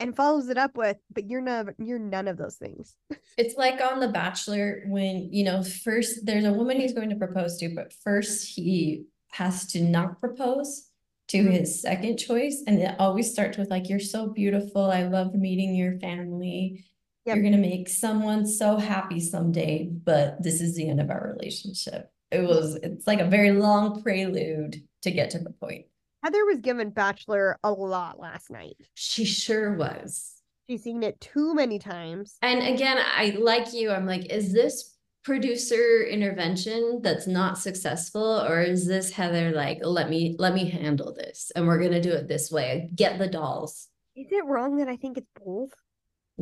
[0.00, 2.96] and follows it up with, but you're none you're none of those things.
[3.38, 7.16] It's like on The Bachelor when, you know, first there's a woman he's going to
[7.16, 10.90] propose to, but first he has to not propose
[11.28, 11.52] to Mhm.
[11.52, 12.62] his second choice.
[12.66, 14.82] And it always starts with like, you're so beautiful.
[14.84, 16.84] I love meeting your family.
[17.24, 17.36] Yep.
[17.36, 22.10] You're gonna make someone so happy someday, but this is the end of our relationship.
[22.32, 25.86] It was, it's like a very long prelude to get to the point.
[26.24, 28.76] Heather was given Bachelor a lot last night.
[28.94, 30.34] She sure was.
[30.68, 32.36] She's seen it too many times.
[32.42, 38.44] And again, I like you, I'm like, is this producer intervention that's not successful?
[38.48, 42.12] Or is this Heather like, let me, let me handle this and we're gonna do
[42.12, 43.88] it this way, get the dolls?
[44.16, 45.70] Is it wrong that I think it's both?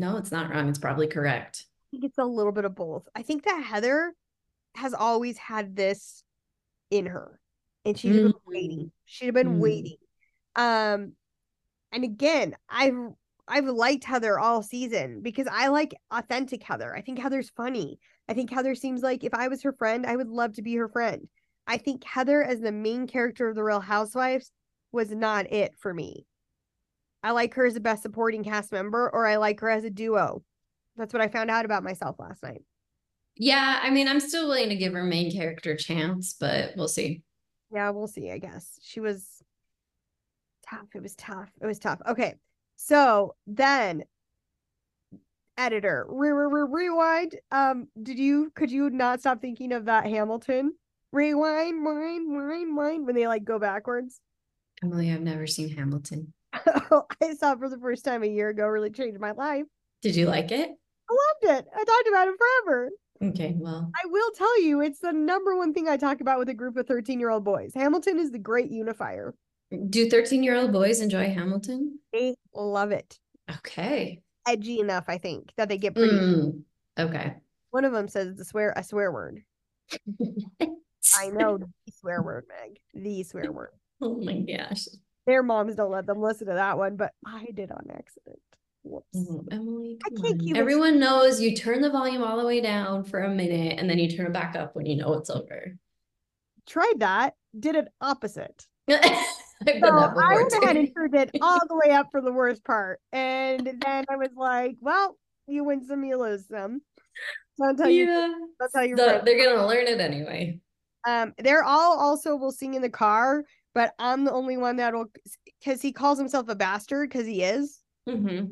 [0.01, 1.67] No, it's not wrong, it's probably correct.
[1.69, 3.07] I think it's a little bit of both.
[3.15, 4.15] I think that Heather
[4.75, 6.23] has always had this
[6.91, 7.39] in her.
[7.85, 8.93] And she's been waiting.
[9.05, 9.61] She'd have been Mm.
[9.61, 9.97] waiting.
[10.57, 11.13] Um
[11.93, 12.97] and again, I've
[13.47, 16.95] I've liked Heather all season because I like authentic Heather.
[16.97, 17.99] I think Heather's funny.
[18.29, 20.77] I think Heather seems like if I was her friend, I would love to be
[20.77, 21.29] her friend.
[21.67, 24.51] I think Heather as the main character of the Real Housewives
[24.93, 26.27] was not it for me.
[27.23, 29.91] I like her as a best supporting cast member or I like her as a
[29.91, 30.43] duo.
[30.97, 32.63] That's what I found out about myself last night.
[33.37, 36.89] Yeah, I mean, I'm still willing to give her main character a chance, but we'll
[36.89, 37.23] see.
[37.73, 38.79] Yeah, we'll see, I guess.
[38.83, 39.27] She was
[40.69, 40.89] tough.
[40.95, 41.51] It was tough.
[41.61, 42.01] It was tough.
[42.07, 42.35] Okay.
[42.77, 44.05] So then
[45.57, 47.37] editor, re- re- re- rewind.
[47.51, 50.75] Um, did you could you not stop thinking of that Hamilton?
[51.13, 54.21] Rewind, wind, wind, wind when they like go backwards.
[54.83, 56.33] Emily, I've never seen Hamilton.
[57.23, 59.65] I saw it for the first time a year ago, really changed my life.
[60.03, 60.71] Did you like it?
[61.11, 61.13] I
[61.49, 61.67] loved it.
[61.75, 62.91] I talked about it forever.
[63.23, 66.49] Okay, well, I will tell you, it's the number one thing I talk about with
[66.49, 67.73] a group of 13 year old boys.
[67.75, 69.35] Hamilton is the great unifier.
[69.91, 71.99] do 13 year old boys enjoy Hamilton?
[72.13, 73.19] They love it.
[73.59, 74.23] Okay.
[74.49, 76.17] Edgy enough, I think, that they get pretty.
[76.17, 76.63] Mm,
[76.99, 77.35] okay.
[77.73, 79.43] One of them says the swear a swear word.
[81.17, 82.79] I know the swear word, Meg.
[82.95, 83.71] The swear word.
[84.03, 84.87] Oh my gosh.
[85.27, 88.39] Their moms don't let them listen to that one, but I did on accident.
[88.83, 89.07] Whoops.
[89.15, 90.47] Oh, Emily, I come can't on.
[90.47, 93.79] keep it Everyone knows you turn the volume all the way down for a minute
[93.79, 95.77] and then you turn it back up when you know it's over.
[96.67, 98.67] Tried that, did it opposite.
[98.89, 102.33] I've done So I went ahead and turned it all the way up for the
[102.33, 103.01] worst part.
[103.13, 106.81] And then I was like, well, you win some, you lose some.
[107.59, 108.07] Don't tell you.
[108.07, 108.33] Yeah.
[108.59, 110.61] That's how you So they're gonna learn it anyway.
[111.07, 115.07] Um, they're all also will sing in the car, but I'm the only one that'll
[115.61, 117.81] because he calls himself a bastard because he is.
[118.09, 118.45] hmm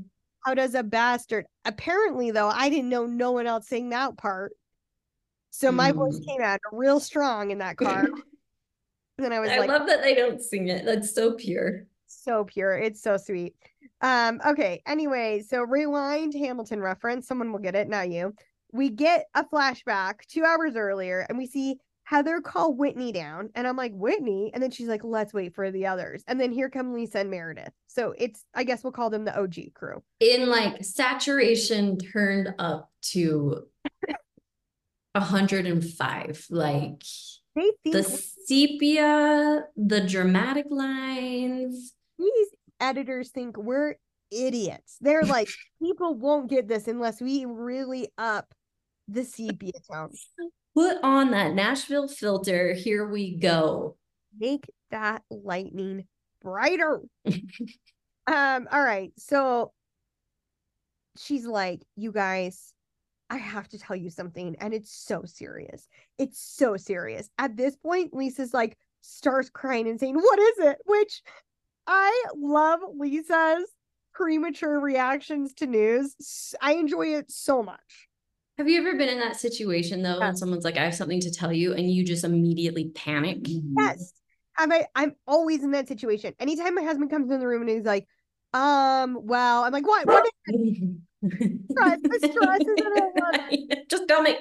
[0.45, 1.47] How does a bastard?
[1.65, 4.53] Apparently, though, I didn't know no one else sang that part.
[5.51, 6.27] So my voice Mm.
[6.27, 8.09] came out real strong in that car.
[9.19, 10.85] and I was I like, love that they don't sing it.
[10.85, 11.87] That's so pure.
[12.07, 12.77] so pure.
[12.79, 13.55] It's so sweet.
[14.01, 14.83] Um, okay.
[14.87, 17.27] Anyway, so rewind Hamilton reference.
[17.27, 18.35] Someone will get it, not you.
[18.73, 23.69] We get a flashback two hours earlier, and we see Heather call Whitney down, and
[23.69, 26.25] I'm like, Whitney, and then she's like, let's wait for the others.
[26.27, 27.75] And then here come Lisa and Meredith.
[27.87, 30.03] So it's I guess we'll call them the OG crew.
[30.19, 33.67] In like saturation turned up to
[35.13, 36.47] 105.
[36.49, 37.03] Like
[37.55, 41.93] They think the sepia, the dramatic lines.
[42.19, 42.49] these
[42.81, 43.97] editors think we're
[44.31, 44.97] idiots.
[45.03, 45.51] They're like,
[45.83, 48.55] people won't get this unless we really up
[49.09, 50.13] the sepia tone.
[50.79, 52.73] Put on that Nashville filter.
[52.73, 53.97] Here we go.
[54.39, 56.07] make that lightning
[56.41, 57.01] brighter.
[58.29, 59.11] um, all right.
[59.19, 59.73] So
[61.17, 62.73] she's like, you guys,
[63.29, 65.89] I have to tell you something, and it's so serious.
[66.17, 67.29] It's so serious.
[67.39, 70.79] At this point, Lisa's like starts crying and saying, What is it?
[70.87, 71.23] Which
[71.89, 73.69] I love Lisa's
[74.15, 76.55] premature reactions to news.
[76.63, 78.08] I enjoy it so much.
[78.59, 80.27] Have you ever been in that situation though, Yeah.
[80.27, 83.39] when someone's like, I have something to tell you, and you just immediately panic?
[83.43, 84.13] Yes.
[84.55, 86.35] Have I I'm always in that situation.
[86.41, 88.09] Anytime my husband comes in the room and he's like,
[88.53, 90.07] um, well, I'm like, what?
[90.07, 90.79] What is
[91.71, 92.01] stress?
[92.03, 93.89] The stress is in it.
[93.91, 94.37] just tell me.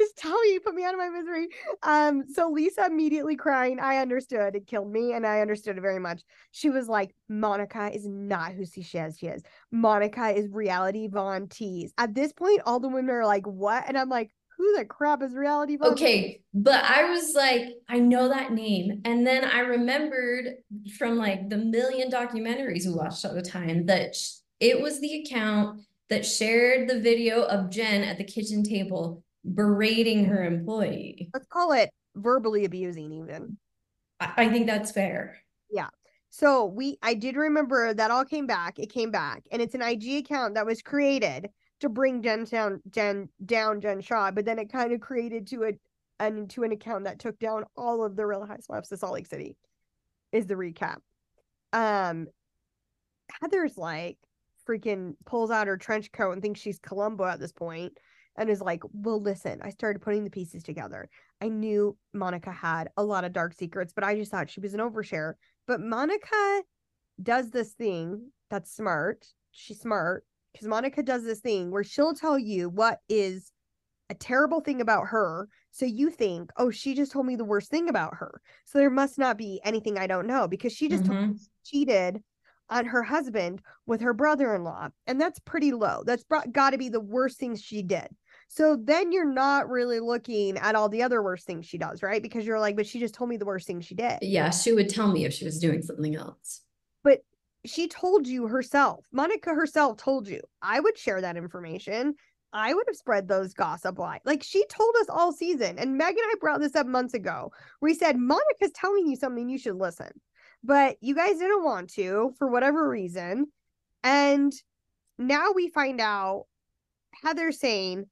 [0.00, 1.48] Just tell me, put me out of my misery.
[1.82, 3.78] Um, so Lisa immediately crying.
[3.78, 4.56] I understood.
[4.56, 6.22] It killed me, and I understood it very much.
[6.52, 9.42] She was like, Monica is not who she says she is.
[9.70, 11.92] Monica is reality Von Tease.
[11.98, 13.84] At this point, all the women are like, what?
[13.86, 15.92] And I'm like, who the crap is reality Von?
[15.92, 19.02] Okay, but I was like, I know that name.
[19.04, 20.54] And then I remembered
[20.98, 24.16] from like the million documentaries we watched all the time that
[24.60, 30.24] it was the account that shared the video of Jen at the kitchen table berating
[30.26, 31.30] her employee.
[31.32, 33.58] Let's call it verbally abusing even.
[34.18, 35.38] I, I think that's fair.
[35.70, 35.88] Yeah.
[36.30, 38.78] So we I did remember that all came back.
[38.78, 39.44] It came back.
[39.50, 41.48] And it's an IG account that was created
[41.80, 45.64] to bring Jen down Jen down Jen Shah, but then it kind of created to
[45.64, 45.72] a
[46.18, 49.26] and to an account that took down all of the real housewives of Salt Lake
[49.26, 49.56] City
[50.32, 50.98] is the recap.
[51.72, 52.28] Um
[53.40, 54.18] Heather's like
[54.68, 57.96] freaking pulls out her trench coat and thinks she's Columbo at this point
[58.40, 61.08] and is like, Well, listen, I started putting the pieces together.
[61.40, 64.74] I knew Monica had a lot of dark secrets, but I just thought she was
[64.74, 65.34] an overshare.
[65.66, 66.62] But Monica
[67.22, 69.26] does this thing that's smart.
[69.52, 73.52] She's smart because Monica does this thing where she'll tell you what is
[74.08, 75.48] a terrible thing about her.
[75.70, 78.40] So you think, oh, she just told me the worst thing about her.
[78.64, 81.38] So there must not be anything I don't know because she just Mhm.
[81.38, 82.22] she cheated
[82.70, 84.88] on her husband with her brother-in-law.
[85.06, 86.02] And that's pretty low.
[86.04, 88.08] That's got to be the worst thing she did.
[88.52, 92.20] So then you're not really looking at all the other worst things she does, right?
[92.20, 94.18] Because you're like, but she just told me the worst thing she did.
[94.22, 96.62] Yeah, she would tell me if she was doing something else.
[97.04, 97.20] But
[97.64, 99.06] she told you herself.
[99.12, 100.40] Monica herself told you.
[100.60, 102.16] I would share that information.
[102.52, 104.18] I would have spread those gossip lies.
[104.24, 105.78] Like she told us all season.
[105.78, 107.52] And Meg and I brought this up months ago.
[107.80, 110.10] We said Monica's telling you something you should listen.
[110.64, 113.46] But you guys didn't want to for whatever reason.
[114.02, 114.52] And
[115.18, 116.46] now we find out
[117.22, 118.06] Heather saying,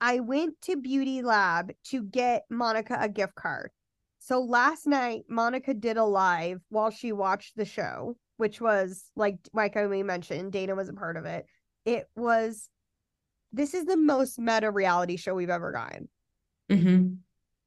[0.00, 3.70] I went to Beauty Lab to get Monica a gift card.
[4.18, 9.36] So last night, Monica did a live while she watched the show, which was like
[9.52, 11.46] like I mentioned, Dana was a part of it.
[11.84, 12.68] It was
[13.52, 16.08] this is the most meta reality show we've ever gotten.
[16.70, 17.14] hmm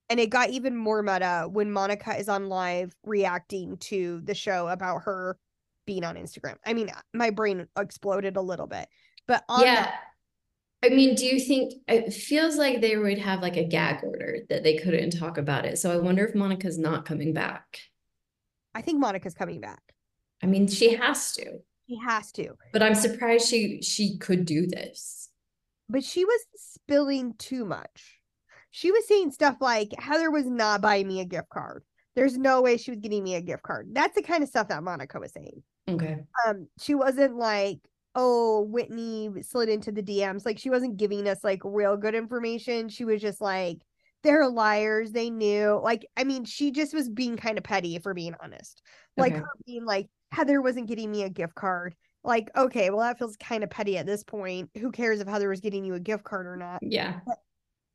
[0.10, 4.68] And it got even more meta when Monica is on live reacting to the show
[4.68, 5.38] about her
[5.86, 6.58] being on Instagram.
[6.66, 8.88] I mean, my brain exploded a little bit.
[9.28, 9.76] But on Yeah.
[9.76, 9.96] that,
[10.88, 14.40] I mean, do you think it feels like they would have like a gag order
[14.50, 15.78] that they couldn't talk about it?
[15.78, 17.80] So I wonder if Monica's not coming back.
[18.74, 19.82] I think Monica's coming back.
[20.42, 22.54] I mean, she has to, She has to.
[22.74, 25.30] but I'm surprised she she could do this.
[25.90, 28.20] but she was spilling too much.
[28.72, 31.84] She was saying stuff like Heather was not buying me a gift card.
[32.16, 33.90] There's no way she was getting me a gift card.
[33.94, 35.64] That's the kind of stuff that Monica was saying.
[35.90, 36.18] Okay.
[36.46, 37.80] Um, she wasn't like,
[38.18, 40.44] oh, Whitney slid into the DMs.
[40.46, 42.90] Like she wasn't giving us like real good information.
[42.90, 43.78] She was just like,
[44.24, 45.12] they're liars.
[45.12, 45.80] They knew.
[45.84, 48.82] Like, I mean, she just was being kind of petty, if we're being honest.
[49.16, 49.42] Like Okay.
[49.42, 51.96] her being like, Heather wasn't getting me a gift card.
[52.24, 54.72] Like, okay, well, that feels kind of petty at this point.
[54.80, 56.80] Who cares if Heather was getting you a gift card or not?
[56.82, 57.20] Yeah.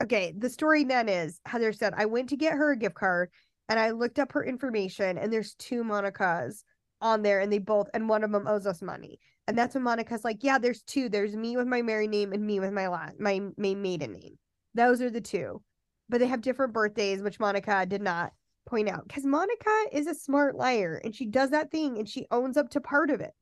[0.03, 3.31] okay, the story then is Heather said, I went to get her a gift card
[3.69, 6.63] and I looked up her information and there's two Monicas
[7.01, 9.19] on there and they both, and one of them owes us money.
[9.49, 11.09] And that's when Monica's like, yeah, there's two.
[11.09, 14.39] There's me with my married name and me with my last, my, my maiden name.
[14.75, 15.63] Those are the two.
[16.09, 18.33] But they have different birthdays, which Monica did not
[18.67, 22.27] point out because Monica is a smart liar and she does that thing and she
[22.31, 23.35] owns up to part of it.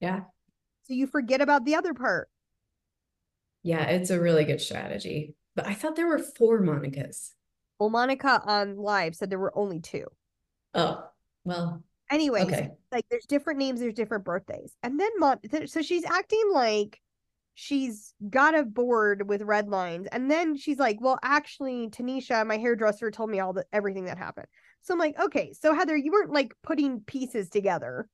[0.00, 0.20] Yeah.
[0.84, 2.28] So you forget about the other part.
[3.62, 5.34] Yeah, it's a really good strategy.
[5.56, 7.30] But I thought there were four Monicas.
[7.78, 10.06] Well, Monica on live said there were only two.
[10.74, 11.04] Oh,
[11.44, 11.82] well,
[12.14, 12.70] Anyways, okay.
[12.92, 14.76] like there's different names, there's different birthdays.
[14.84, 17.00] And then mom, th- so she's acting like
[17.54, 20.06] she's got a board with red lines.
[20.12, 24.16] And then she's like, Well, actually, Tanisha, my hairdresser, told me all the everything that
[24.16, 24.46] happened.
[24.82, 28.08] So I'm like, okay, so Heather, you weren't like putting pieces together.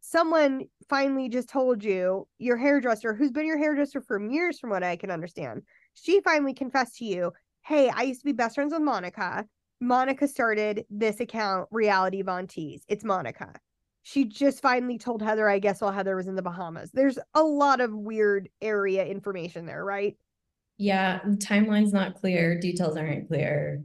[0.00, 4.82] Someone finally just told you your hairdresser, who's been your hairdresser for years, from what
[4.82, 5.62] I can understand,
[5.94, 7.32] she finally confessed to you,
[7.64, 9.46] Hey, I used to be best friends with Monica.
[9.80, 12.84] Monica started this account, Reality Von Tease.
[12.88, 13.52] It's Monica.
[14.02, 16.90] She just finally told Heather, I guess, while Heather was in the Bahamas.
[16.92, 20.16] There's a lot of weird area information there, right?
[20.78, 23.82] Yeah, the timeline's not clear, details aren't clear.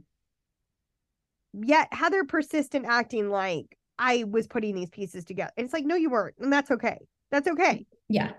[1.52, 5.52] Yet Heather persistent acting like I was putting these pieces together.
[5.56, 6.36] And it's like, no, you weren't.
[6.38, 6.98] And that's okay.
[7.30, 7.86] That's okay.
[8.08, 8.32] Yeah.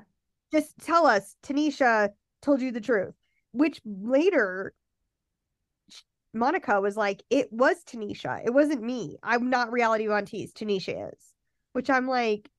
[0.51, 2.09] Just tell us Tanisha
[2.41, 3.13] told you the truth,
[3.51, 4.73] which later
[6.35, 8.41] Monica was like, it was Tanisha.
[8.45, 9.17] It wasn't me.
[9.23, 10.53] I'm not reality Von Tease.
[10.53, 11.19] Tanisha is.
[11.73, 12.49] Which I'm like,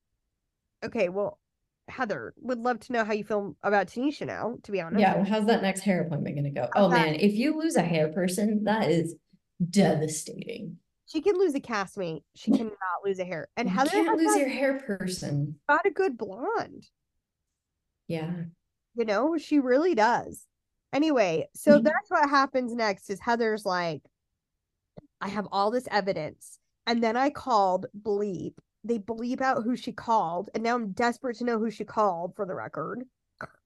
[0.83, 1.39] okay, well,
[1.87, 4.99] Heather would love to know how you feel about Tanisha now, to be honest.
[4.99, 6.67] Yeah, well, how's that next hair appointment gonna go?
[6.75, 7.05] Oh, how's Oh that?
[7.05, 9.15] man, if you lose a hair person, that is
[9.69, 10.77] devastating.
[11.05, 12.23] She can lose a castmate.
[12.35, 12.73] She cannot
[13.05, 13.47] lose a hair.
[13.55, 15.55] And You Heather can't lose your hair person.
[15.69, 16.85] got a good blonde.
[18.07, 18.31] Yeah.
[18.95, 20.46] You know, she really does.
[20.93, 21.83] Anyway, so Mhm.
[21.83, 24.01] that's what happens next is Heather's like,
[25.21, 26.59] I have all this evidence.
[26.85, 28.55] And then I called Bleep.
[28.83, 30.49] They bleep out who she called.
[30.53, 33.03] And now I'm desperate to know who she called for the record.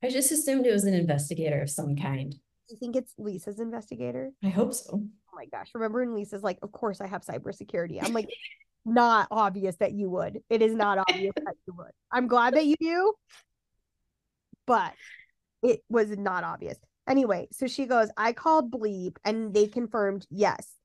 [0.01, 2.33] I just assumed it was an investigator of some kind.
[2.69, 4.31] You think it's Lisa's investigator?
[4.43, 4.93] I hope so.
[4.93, 5.71] Oh my gosh.
[5.75, 7.99] Remember when Lisa's like, Of course I have cybersecurity.
[8.03, 8.27] I'm like,
[8.85, 10.41] not obvious that you would.
[10.49, 11.91] It is not obvious that you would.
[12.11, 13.13] I'm glad that you do,
[14.65, 14.93] but
[15.61, 16.77] it was not obvious.
[17.11, 20.75] Anyway, so she goes, I called Bleep and they confirmed yes,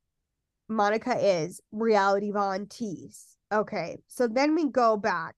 [0.69, 3.37] Monica is reality Von Tease.
[3.55, 5.37] Okay, so then we go back.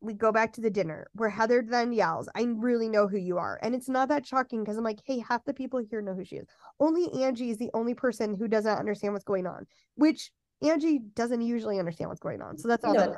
[0.00, 3.36] We go back to the dinner where Heather then yells, I really know who you
[3.36, 3.58] are.
[3.62, 6.24] And it's not that shocking because I'm like, hey, half the people here know who
[6.24, 6.46] she is.
[6.78, 10.30] Only Angie is the only person who doesn't understand what's going on, which
[10.62, 12.58] Angie doesn't usually understand what's going on.
[12.58, 13.10] So that's all that.
[13.10, 13.16] No,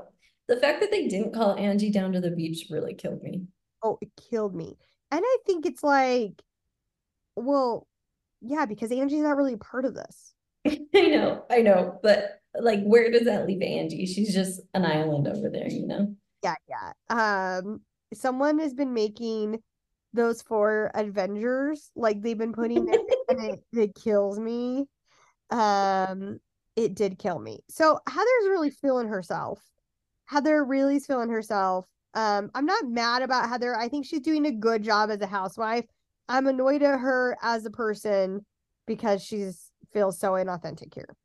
[0.49, 3.43] the fact that they didn't call Angie down to the beach really killed me.
[3.83, 4.79] Oh, it killed me.
[5.11, 6.43] And I think it's like,
[7.37, 7.87] well,
[8.41, 10.35] yeah, because Angie's not really part of this.
[10.67, 14.07] I know, I know, but like, where does that leave Angie?
[14.07, 16.15] She's just an island over there, you know?
[16.43, 16.93] Yeah, yeah.
[17.09, 17.81] Um,
[18.13, 19.61] someone has been making
[20.13, 24.87] those four Avengers, like they've been putting it, and it, it kills me.
[25.51, 26.39] Um,
[26.77, 27.61] it did kill me.
[27.69, 29.61] So Heather's really feeling herself.
[30.27, 31.87] Heather really is feeling herself.
[32.15, 33.75] Um, I'm not mad about Heather.
[33.77, 35.85] I think she's doing a good job as a housewife.
[36.29, 38.45] I'm annoyed at her as a person
[38.87, 41.17] because she's feels so inauthentic here.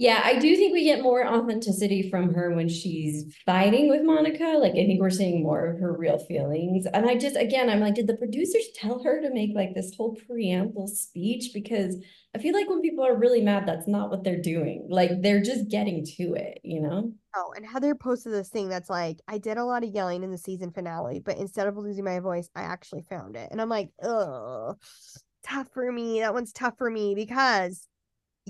[0.00, 4.56] Yeah, I do think we get more authenticity from her when she's fighting with Monica.
[4.58, 6.86] Like, I think we're seeing more of her real feelings.
[6.94, 9.94] And I just, again, I'm like, did the producers tell her to make like this
[9.94, 11.50] whole preamble speech?
[11.52, 11.96] Because
[12.34, 14.86] I feel like when people are really mad, that's not what they're doing.
[14.88, 17.12] Like, they're just getting to it, you know?
[17.36, 20.30] Oh, and Heather posted this thing that's like, I did a lot of yelling in
[20.30, 23.48] the season finale, but instead of losing my voice, I actually found it.
[23.50, 24.78] And I'm like, ugh,
[25.46, 26.20] tough for me.
[26.20, 27.86] That one's tough for me because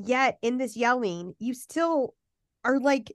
[0.07, 2.15] yet in this yelling, you still
[2.65, 3.13] are like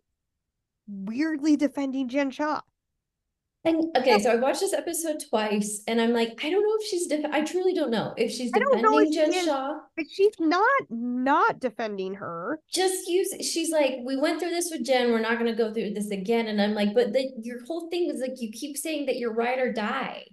[0.88, 2.62] weirdly defending Jen Shah.
[3.66, 6.88] And okay, so I watched this episode twice, and I'm like, I don't know if
[6.88, 9.34] she's def- I truly don't know if she's I don't know defending if she Jen
[9.34, 9.46] is.
[9.46, 9.80] Shaw.
[9.98, 12.60] But she's not not defending her.
[12.72, 13.34] Just use.
[13.42, 15.12] She's like, we went through this with Jen.
[15.12, 16.46] We're not gonna go through this again.
[16.46, 19.34] And I'm like, but the, your whole thing is like, you keep saying that you're
[19.34, 20.26] ride or die.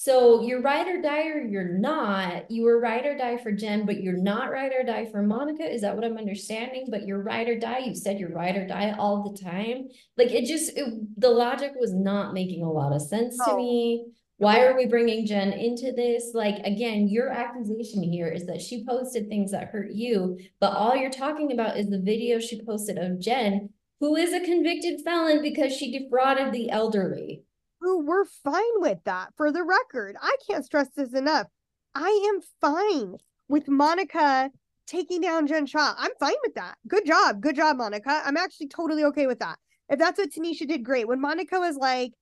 [0.00, 2.48] So you're ride or die or you're not.
[2.52, 5.68] You were ride or die for Jen, but you're not ride or die for Monica.
[5.68, 6.86] Is that what I'm understanding?
[6.88, 7.80] But you're ride or die.
[7.80, 9.88] You said you're ride or die all the time.
[10.16, 10.86] Like it just, it,
[11.16, 14.06] the logic was not making a lot of sense to me.
[14.36, 16.30] Why are we bringing Jen into this?
[16.32, 20.94] Like, again, your accusation here is that she posted things that hurt you, but all
[20.94, 25.42] you're talking about is the video she posted of Jen, who is a convicted felon
[25.42, 27.42] because she defrauded the elderly.
[27.80, 30.16] Who we're fine with that for the record.
[30.20, 31.46] I can't stress this enough.
[31.94, 33.16] I am fine
[33.48, 34.50] with Monica
[34.86, 35.94] taking down Jen Shah.
[35.96, 36.76] I'm fine with that.
[36.88, 37.40] Good job.
[37.40, 38.22] Good job, Monica.
[38.24, 39.58] I'm actually totally okay with that.
[39.88, 41.06] If that's what Tanisha did, great.
[41.08, 42.12] When Monica was like,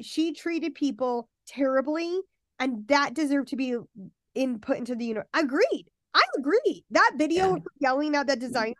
[0.00, 2.20] she treated people terribly
[2.58, 3.76] and that deserved to be
[4.34, 5.28] input into the universe.
[5.34, 5.86] Agreed.
[6.14, 6.84] I agree.
[6.90, 7.54] That video Yeah.
[7.54, 8.74] of yelling at the designer,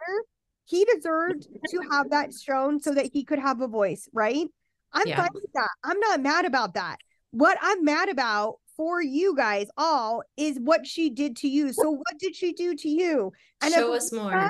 [0.65, 4.47] he deserved to have that shown so that he could have a voice, right?
[4.93, 5.17] I'm Yeah.
[5.17, 5.71] fine with that.
[5.85, 6.99] I'm not mad about that.
[7.33, 11.73] What I'm mad about for you guys all is what she did to you.
[11.73, 13.33] So what did she do to you?
[13.61, 14.49] And Show if us more.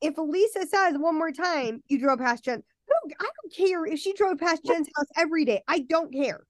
[0.00, 4.12] If Lisa says one more time, you drove past Jen, I don't care if she
[4.12, 5.62] drove past Jen's house every day.
[5.68, 6.44] I don't care.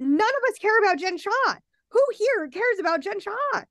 [0.00, 1.54] None of us care about Jen Shah.
[1.90, 3.62] Who here cares about Jen Shah?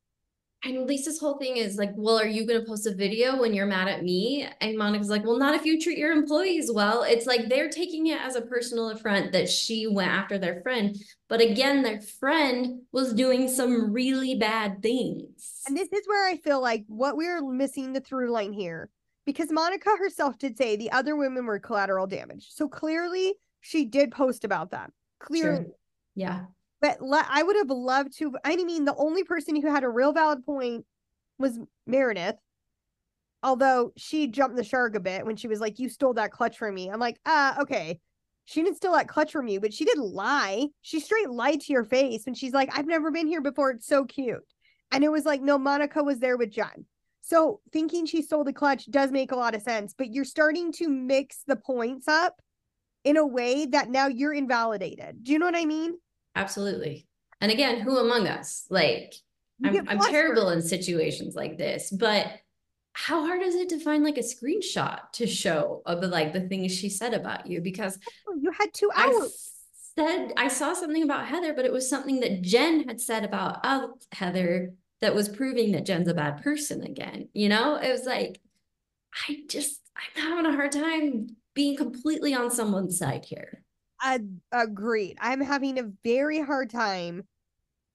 [0.66, 3.54] And Lisa's whole thing is like, well, are you going to post a video when
[3.54, 4.48] you're mad at me?
[4.62, 7.04] And Monica's like, well, not if you treat your employees well.
[7.04, 10.96] It's like they're taking it as a personal affront that she went after their friend.
[11.28, 15.62] But again, their friend was doing some really bad things.
[15.68, 18.90] And this is where I feel like what we're missing the through line here.
[19.26, 22.48] Because Monica herself did say the other women were collateral damage.
[22.52, 24.92] So clearly she did post about that.
[25.20, 25.58] Clearly.
[25.58, 25.66] Sure.
[26.16, 26.46] Yeah.
[26.84, 28.36] But le- I would have loved to.
[28.44, 30.86] I mean, the only person who had a real valid point
[31.40, 31.58] was
[31.88, 32.36] Meredith.
[33.42, 36.58] Although she jumped the shark a bit when she was like, You stole that clutch
[36.58, 36.90] from me.
[36.90, 38.02] I'm like, ah, okay.
[38.44, 40.68] She didn't steal that clutch from you, but she didn't lie.
[40.82, 43.72] She straight lied to your face when she's like, I've never been here before.
[43.72, 44.44] It's so cute.
[44.92, 46.86] And it was like, no, Monica was there with Jen.
[47.22, 50.74] So thinking she stole the clutch does make a lot of sense, but you're starting
[50.74, 52.42] to mix the points up
[53.06, 55.24] in a way that now you're invalidated.
[55.24, 55.94] Do you know what I mean?
[56.36, 57.08] Absolutely.
[57.42, 58.66] And again, who among us?
[58.70, 59.14] Like,
[59.64, 62.28] I'm, I'm terrible in situations like this, but
[62.94, 66.42] how hard is it to find like a screenshot to show of the like the
[66.42, 67.62] things she said about you?
[67.62, 67.98] Because
[68.40, 69.52] You had two I hours.
[69.98, 73.60] said I saw something about Heather, but it was something that Jen had said about
[73.64, 77.30] uh, Heather that was proving that Jen's a bad person again.
[77.34, 78.40] You know, it was like
[79.28, 83.63] I just I'm having a hard time being completely on someone's side here.
[84.04, 84.20] I
[84.52, 85.18] agreed.
[85.22, 87.24] I'm having a very hard time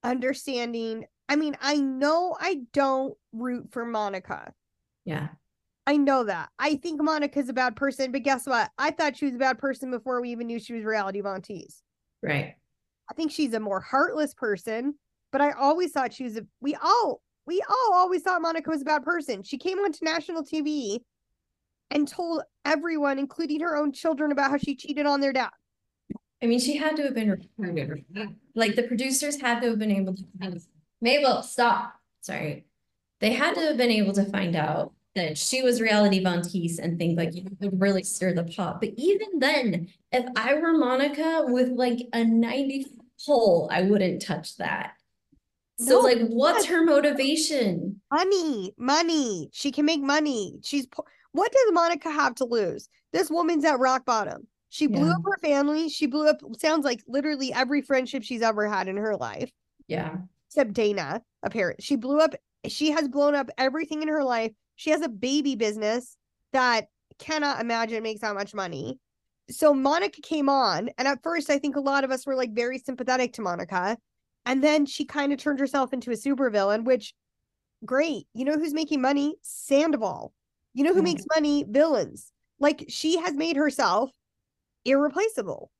[0.02, 1.04] understanding.
[1.28, 4.54] I mean, I know I don't root for Monica.
[5.04, 5.28] Yeah.
[5.86, 6.48] I know that.
[6.58, 8.70] I think Monica's a bad person, but guess what?
[8.78, 11.42] I thought she was a bad person before we even knew she was reality Von
[11.42, 11.82] Tease.
[12.22, 12.56] Right.
[13.10, 14.94] I think she's a more heartless person,
[15.30, 18.82] but I always thought she was a we all we all always thought Monica was
[18.82, 19.42] a bad person.
[19.42, 21.00] She came onto national TV
[21.90, 25.50] and told everyone, including her own children, about how she cheated on their dad.
[26.42, 28.04] I mean, she had to have been recruited.
[28.54, 30.60] Like the producers had to have been able to.
[31.00, 31.94] Mabel, stop.
[32.20, 32.64] Sorry.
[33.20, 36.78] They had to have been able to find out that she was reality Von Tease
[36.78, 38.80] and think like you could really stir the pot.
[38.80, 42.86] But even then, if I were Monica with like a 90
[43.24, 44.92] hole, I wouldn't touch that.
[45.80, 48.00] So No, like what's her motivation?
[48.12, 49.48] Money, money.
[49.52, 50.58] She can make money.
[50.62, 52.88] She's po- what does Monica have to lose?
[53.12, 54.46] This woman's at rock bottom.
[54.70, 55.12] She blew Yeah.
[55.14, 55.88] up her family.
[55.88, 59.50] She blew up sounds like literally every friendship she's ever had in her life,
[59.86, 60.18] Yeah.
[60.48, 61.82] except Dana, apparently.
[61.82, 62.34] She blew up
[62.66, 64.52] she has blown up everything in her life.
[64.74, 66.16] She has a baby business
[66.52, 66.88] that
[67.18, 68.98] cannot imagine makes that much money.
[69.48, 72.52] So Monica came on, and at first I think a lot of us were like
[72.52, 73.96] very sympathetic to Monica.
[74.44, 77.14] And then she kind of turned herself into a supervillain, which
[77.84, 78.26] great.
[78.34, 79.36] You know who's making money?
[79.40, 80.32] Sandoval.
[80.74, 81.04] You know who Yeah.
[81.04, 81.64] makes money?
[81.68, 82.32] Villains.
[82.58, 84.10] Like she has made herself
[84.88, 85.70] irreplaceable.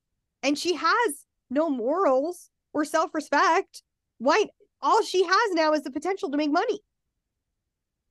[0.42, 3.82] And she has no morals or self-respect.
[4.18, 4.46] Why
[4.80, 6.80] all she has now is the potential to make money.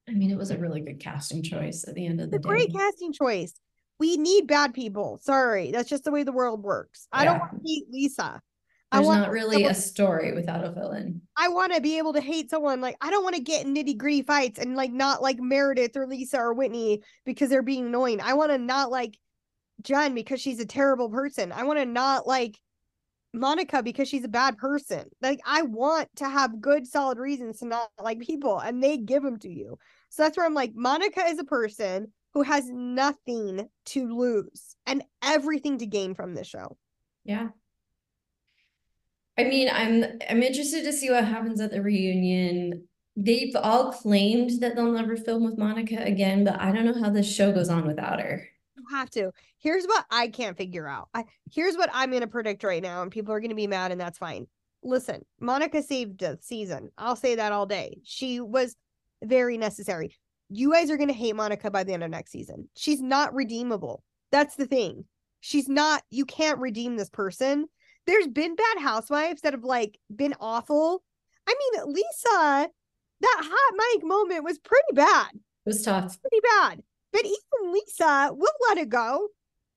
[0.09, 2.39] I mean, it was a really good casting choice at the end of the a
[2.39, 3.53] great casting choice.
[3.99, 5.19] We need bad people.
[5.21, 7.07] Sorry, that's just the way the world works.
[7.11, 8.41] I don't want to hate Lisa.
[8.89, 11.21] I There's want not really someone- a story without a villain.
[11.35, 12.79] I want to be able to hate someone.
[12.79, 15.97] Like I don't want to get in nitty gritty fights and like not like Meredith
[15.97, 18.21] or Lisa or Whitney because they're being annoying.
[18.21, 19.17] I want to not like
[19.81, 21.51] Jen because she's a terrible person.
[21.51, 22.59] I want to not like
[23.33, 25.05] Monica because she's a bad person.
[25.21, 29.23] Like I want to have good solid reasons to not like people and they give
[29.23, 29.77] them to you.
[30.09, 35.03] So that's where I'm like Monica is a person who has nothing to lose and
[35.23, 36.77] everything to gain from this show.
[37.23, 37.49] Yeah.
[39.37, 42.87] I mean, I'm I'm interested to see what happens at the reunion.
[43.15, 47.09] They've all claimed that they'll never film with Monica again, but I don't know how
[47.09, 48.47] this show goes on without her.
[48.91, 49.31] Have to.
[49.59, 51.09] Here's what I can't figure out.
[51.13, 53.99] I here's what I'm gonna predict right now, and people are gonna be mad, and
[53.99, 54.47] that's fine.
[54.83, 56.89] Listen, Monica saved the season.
[56.97, 57.99] I'll say that all day.
[58.03, 58.75] She was
[59.23, 60.15] very necessary.
[60.49, 62.69] You guys are gonna hate Monica by the end of next season.
[62.75, 64.03] She's not redeemable.
[64.31, 65.05] That's the thing.
[65.41, 67.67] She's not, you can't redeem this person.
[68.05, 71.03] There's been bad housewives that have like been awful.
[71.47, 72.69] I mean, Lisa,
[73.21, 76.17] that hot mic moment was pretty bad It was tough.
[76.21, 76.83] pretty bad.
[77.13, 79.27] But even Lisa will let it go.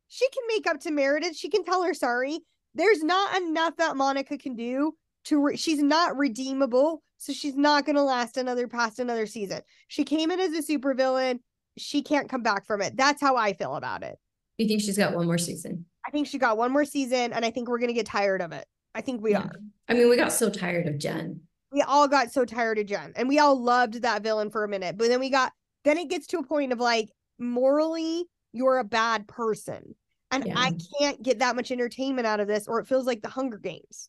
[0.09, 1.37] She can make up to Meredith.
[1.37, 2.41] She can tell her sorry.
[2.75, 5.41] There's not enough that Monica can do to.
[5.41, 9.61] Re- she's not redeemable, so she's not going to last another past another season.
[9.89, 11.41] She came in as a supervillain.
[11.79, 12.97] She can't come back from it.
[12.97, 14.17] That's how I feel about it.
[14.59, 15.87] You think she's got one more season?
[16.07, 18.43] I think she got one more season, and I think we're going to get tired
[18.43, 18.67] of it.
[18.95, 19.43] I think we Yeah.
[19.43, 19.53] are.
[19.89, 21.41] I mean, we got so tired of Jen.
[21.73, 24.69] we all got so tired of Jen and we all loved that villain for a
[24.69, 24.99] minute.
[24.99, 25.53] But then we got
[25.85, 27.09] then it gets to a point of like
[27.41, 29.95] morally you're a bad person.
[30.33, 33.29] And I can't get that much entertainment out of this or it feels like the
[33.29, 34.09] Hunger Games.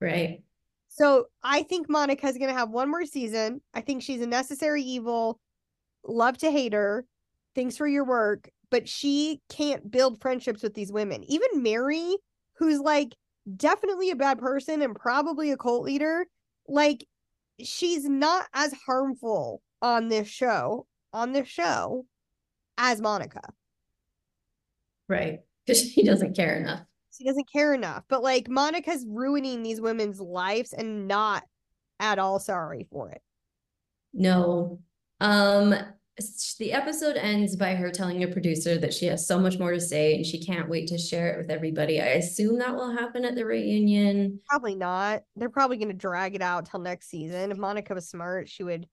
[0.00, 0.42] Right.
[0.88, 3.60] So I think Monica's going to have one more season.
[3.74, 5.38] I think she's a necessary evil.
[6.06, 7.04] Love to hate her.
[7.54, 11.22] Thanks for your work, but she can't build friendships with these women.
[11.24, 12.16] Even Mary,
[12.54, 13.14] who's like
[13.56, 16.26] definitely a bad person and probably a cult leader,
[16.66, 17.06] like
[17.60, 22.06] she's not as harmful on this show, on this show
[22.78, 23.42] as Monica.
[25.08, 25.40] Right.
[25.66, 26.80] Because she doesn't care enough.
[27.16, 28.04] She doesn't care enough.
[28.08, 31.42] But like Monica's ruining these women's lives and not
[32.00, 33.20] at all sorry for it.
[34.14, 34.78] No.
[35.20, 35.74] Um,
[36.58, 39.80] the episode ends by her telling a producer that she has so much more to
[39.80, 42.00] say and she can't wait to share it with everybody.
[42.00, 44.40] I assume that will happen at the reunion.
[44.48, 45.22] Probably not.
[45.36, 47.50] They're probably going to drag it out till next season.
[47.50, 48.88] If Monica was smart, she would,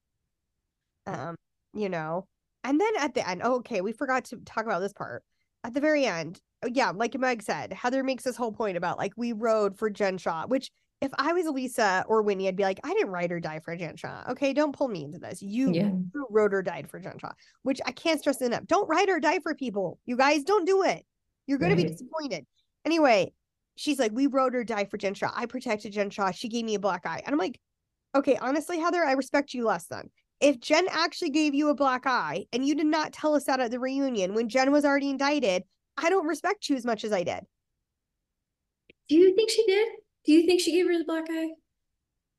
[1.06, 1.36] um,
[1.74, 2.28] you know.
[2.66, 5.24] And then at the end, oh, okay, we forgot to talk about this part.
[5.64, 8.98] At the very end, oh, yeah, like Meg said, Heather makes this whole point about
[8.98, 12.64] like we rode for Jen Shah, which if I was Lisa or Winnie, I'd be
[12.64, 14.24] like, I didn't ride or die for Jen Shah.
[14.30, 15.42] Okay, don't pull me into this.
[15.42, 15.92] You, Yeah.
[16.32, 18.66] rode or died for Jen Shah, which I can't stress enough.
[18.66, 20.00] Don't ride or die for people.
[20.06, 21.06] You guys don't do it.
[21.46, 22.46] You're going to be disappointed.
[22.84, 23.32] Anyway,
[23.76, 25.32] she's like, we rode or die for Jen Shah.
[25.36, 26.32] I protected Jen Shah.
[26.32, 27.22] She gave me a black eye.
[27.24, 27.60] And I'm like,
[28.16, 30.10] okay, honestly, Heather, I respect you less then.
[30.42, 33.60] If Jen actually gave you a black eye and you did not tell us that
[33.60, 35.64] at the reunion when Jen was already indicted,
[35.98, 37.42] I don't respect you as much as I did.
[39.08, 39.88] Do you think she did?
[40.26, 41.52] Do you think she gave her the black eye?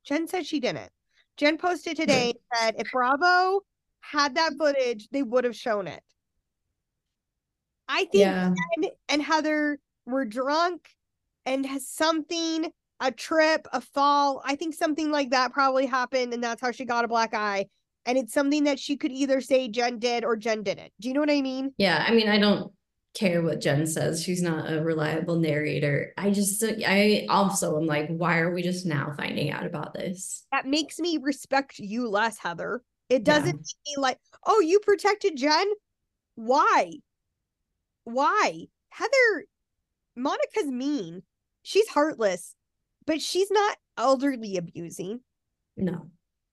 [0.05, 0.90] Jen said she didn't.
[1.36, 3.61] Jen posted today that if Bravo
[4.01, 6.03] had that footage, they would have shown it.
[7.88, 8.53] I think Yeah.
[8.80, 10.88] Jen and Heather were drunk
[11.44, 14.42] and has something, a trip, a fall.
[14.44, 17.66] I think something like that probably happened, and that's how she got a black eye.
[18.07, 20.93] And it's something that she could either say Jen did or Jen didn't.
[21.01, 21.73] Do you know what I mean?
[21.77, 22.73] Yeah, I mean, I don't
[23.15, 24.23] care what Jen says.
[24.23, 26.13] She's not a reliable narrator.
[26.17, 30.47] I just, I also am like, why are we just now finding out about this?
[30.53, 32.83] That makes me respect you less, Heather.
[33.09, 33.55] It doesn't make
[33.87, 35.67] me like, oh, you protected Jen?
[36.37, 36.93] Why?
[38.05, 38.67] Why?
[38.91, 39.47] Heather,
[40.15, 41.23] Monica's mean.
[41.63, 42.55] She's heartless,
[43.05, 45.21] but she's not elderly abusing.
[45.77, 46.11] No,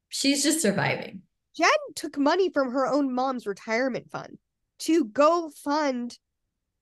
[0.10, 1.22] she's just surviving.
[1.56, 4.38] Jen took money from her own mom's retirement fund
[4.80, 6.18] to go fund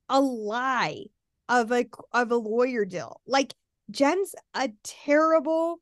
[0.10, 1.06] a lie
[1.50, 3.22] of a of a lawyer deal.
[3.26, 3.54] Like
[3.90, 5.82] Jen's a terrible,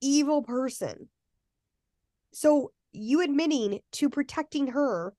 [0.00, 1.08] evil person.
[2.32, 5.14] So you admitting to protecting her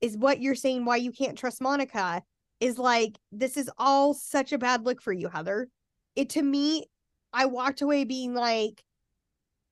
[0.00, 2.22] is what you're saying why you can't trust Monica
[2.60, 5.68] is like this is all such a bad look for you, Heather.
[6.16, 6.86] It to me,
[7.32, 8.82] I walked away being like,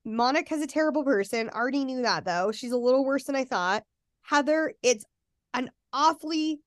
[0.07, 1.51] Monica's a terrible person.
[1.51, 2.53] Already knew that though.
[2.53, 3.83] She's a little worse than I thought.
[4.23, 5.05] Heather, it's
[5.53, 6.61] an awfully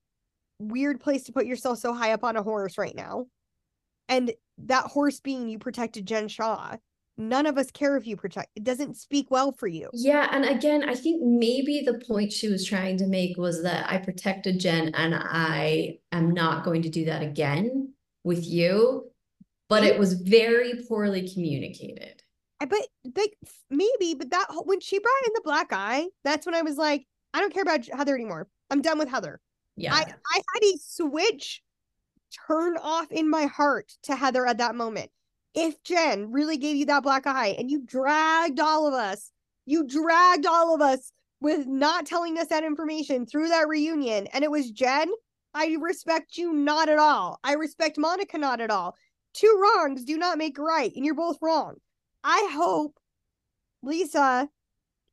[0.58, 3.26] weird place to put yourself so high up on a horse right now.
[4.08, 6.76] And that horse being you protected Jen Shah.
[7.16, 8.48] None of us care if you protect.
[8.56, 9.88] It doesn't speak well for you.
[9.92, 13.90] Yeah, and again, I think maybe the point she was trying to make was that
[13.90, 19.10] I protected Jen and I am not going to do that again with you,
[19.68, 22.19] but it was very poorly communicated.
[22.60, 22.86] But
[23.16, 23.36] like
[23.70, 27.06] maybe, but that when she brought in the black eye, that's when I was like,
[27.32, 28.48] I don't care about Heather anymore.
[28.70, 29.40] I'm done with Heather.
[29.76, 29.94] Yeah.
[29.94, 31.62] I I had a switch
[32.46, 35.10] turn off in my heart to Heather at that moment.
[35.54, 39.32] If Jen really gave you that black eye and you dragged all of us,
[39.66, 44.44] you dragged all of us with not telling us that information through that reunion, and
[44.44, 45.08] it was Jen,
[45.54, 47.40] I respect you not at all.
[47.42, 48.94] I respect Monica not at all.
[49.32, 51.76] Two wrongs do not make right, and you're both wrong.
[52.22, 52.98] I hope
[53.82, 54.48] Lisa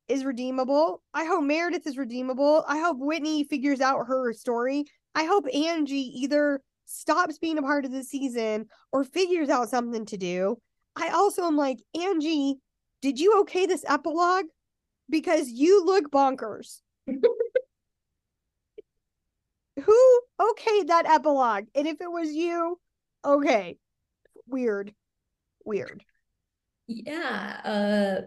[0.08, 1.02] is redeemable.
[1.12, 2.64] I hope Meredith is redeemable.
[2.66, 4.84] I hope Whitney figures out her story.
[5.14, 10.06] I hope Angie either stops being a part of the season or figures out something
[10.06, 10.58] to do.
[10.96, 12.56] I also am like, Angie,
[13.02, 14.46] did you okay this epilogue?
[15.10, 16.80] Because you look bonkers.
[19.84, 21.66] Who okayed that epilogue?
[21.74, 22.78] And if it was you,
[23.24, 23.78] okay.
[24.46, 24.92] Weird.
[25.64, 26.04] Weird.
[26.88, 28.20] Yeah, uh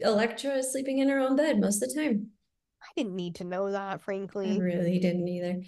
[0.00, 2.28] Electra is sleeping in her own bed most of the time.
[2.82, 4.52] I didn't need to know that, frankly.
[4.52, 5.60] I really didn't either.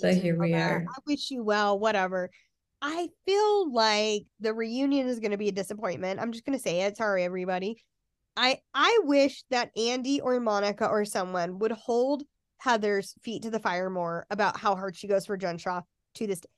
[0.00, 0.70] But here we that.
[0.70, 0.86] are.
[0.88, 2.30] I wish you well, whatever.
[2.82, 6.20] I feel like the reunion is going to be a disappointment.
[6.20, 6.96] I'm just going to say it.
[6.96, 7.82] Sorry, everybody.
[8.36, 12.24] I I wish that Andy or Monica or someone would hold
[12.58, 15.82] Heather's feet to the fire more about how hard she goes for Jen Shah
[16.14, 16.40] to this.
[16.40, 16.48] day.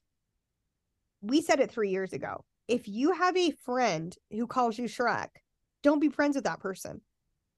[1.23, 2.45] We said it three years ago.
[2.69, 5.29] If you have a friend who calls you Shrek,
[5.83, 7.01] don't be friends with that person.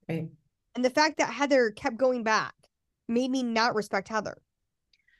[0.07, 0.29] Right.
[0.73, 2.53] And the fact that Heather kept going back
[3.07, 4.37] made me not respect Heather.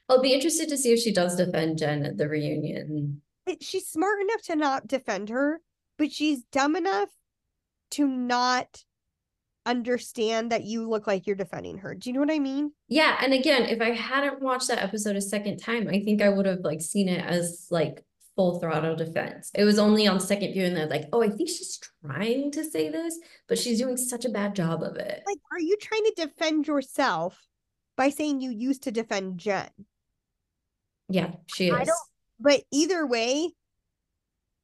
[0.08, 3.22] I'll be interested to see if she does defend Jen at the reunion.
[3.60, 5.62] she's smart enough to not defend her,
[5.98, 7.10] but she's dumb enough
[7.92, 8.84] to not
[9.66, 11.94] understand that you look like you're defending her.
[11.94, 12.72] Do you know what I mean?
[12.88, 16.30] Yeah, and again, if I hadn't watched that episode a second time, I think I
[16.30, 18.04] would have like seen it as like
[18.42, 19.52] full throttle defense.
[19.54, 22.52] It was only on second viewing that I was like, oh, I think she's trying
[22.54, 25.22] to say this, but she's doing such a bad job of it.
[25.28, 27.40] Like, are you trying to defend yourself
[27.98, 29.70] by saying you used to defend Jen?
[31.10, 31.88] Yeah, she I is.
[31.88, 31.98] don't-
[32.40, 33.52] But either way,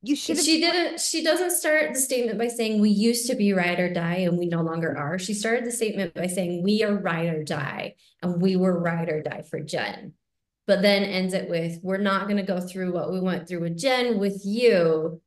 [0.01, 0.39] you should.
[0.39, 3.93] She didn't, she doesn't start the statement by saying we used to be ride or
[3.93, 5.19] die and we no longer are.
[5.19, 9.09] She started the statement by saying we are ride or die and we were ride
[9.09, 10.13] or die for Jen.
[10.67, 13.77] But then ends it with, we're not gonna go through what we went through with
[13.77, 15.21] Jen with you.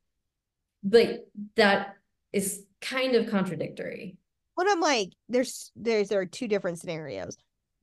[0.83, 1.27] But
[1.57, 1.97] that
[2.33, 4.17] is kind of contradictory.
[4.55, 7.37] When I'm like, there's there's there are two different scenarios.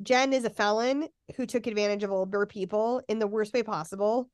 [0.03, 4.29] Jen is a felon who took advantage of older people in the worst way possible,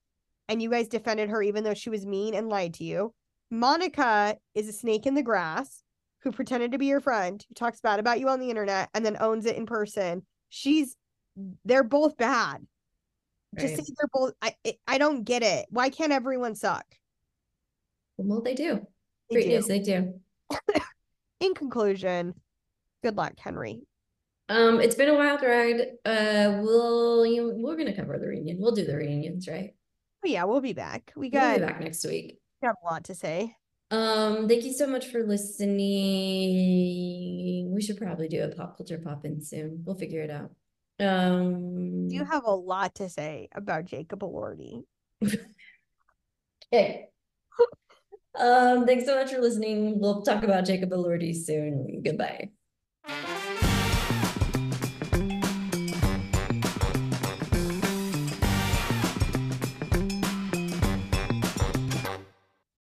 [0.50, 3.14] and you guys defended her even though she was mean and lied to you.
[3.50, 5.84] Monica is a snake in the grass
[6.24, 9.06] who pretended to be your friend, who talks bad about you on the internet and
[9.06, 10.26] then owns it in person.
[10.50, 10.96] She's
[11.66, 12.66] they're both bad.
[13.58, 13.86] Just Right.
[13.86, 14.56] say they're both I
[14.88, 15.68] I- don't get it.
[15.70, 16.86] Why can't everyone suck?
[18.18, 18.86] Well, they do.
[19.30, 19.50] They Great do.
[19.50, 20.20] news, they do.
[21.40, 22.34] In conclusion,
[23.04, 23.82] good luck, Henry.
[24.50, 25.82] Um, it's been a wild ride.
[26.06, 28.58] Uh, we'll you we're gonna cover the reunion.
[28.60, 29.74] We'll do the reunions, right?
[30.24, 31.12] Oh yeah, we'll be back.
[31.16, 32.40] We We'll got be back next week.
[32.62, 33.56] We have a lot to say.
[33.92, 35.24] Um, thank you so much for
[36.34, 37.74] listening.
[37.74, 39.84] We should probably do a pop culture pop in soon.
[39.86, 40.52] We'll figure it out.
[41.00, 44.84] Um, You have a lot to say about Jacob Elordi.
[46.74, 47.10] okay.
[48.40, 50.00] Um, thanks so much for listening.
[50.00, 52.02] We'll talk about Jacob Elordi soon.
[52.04, 52.52] Goodbye.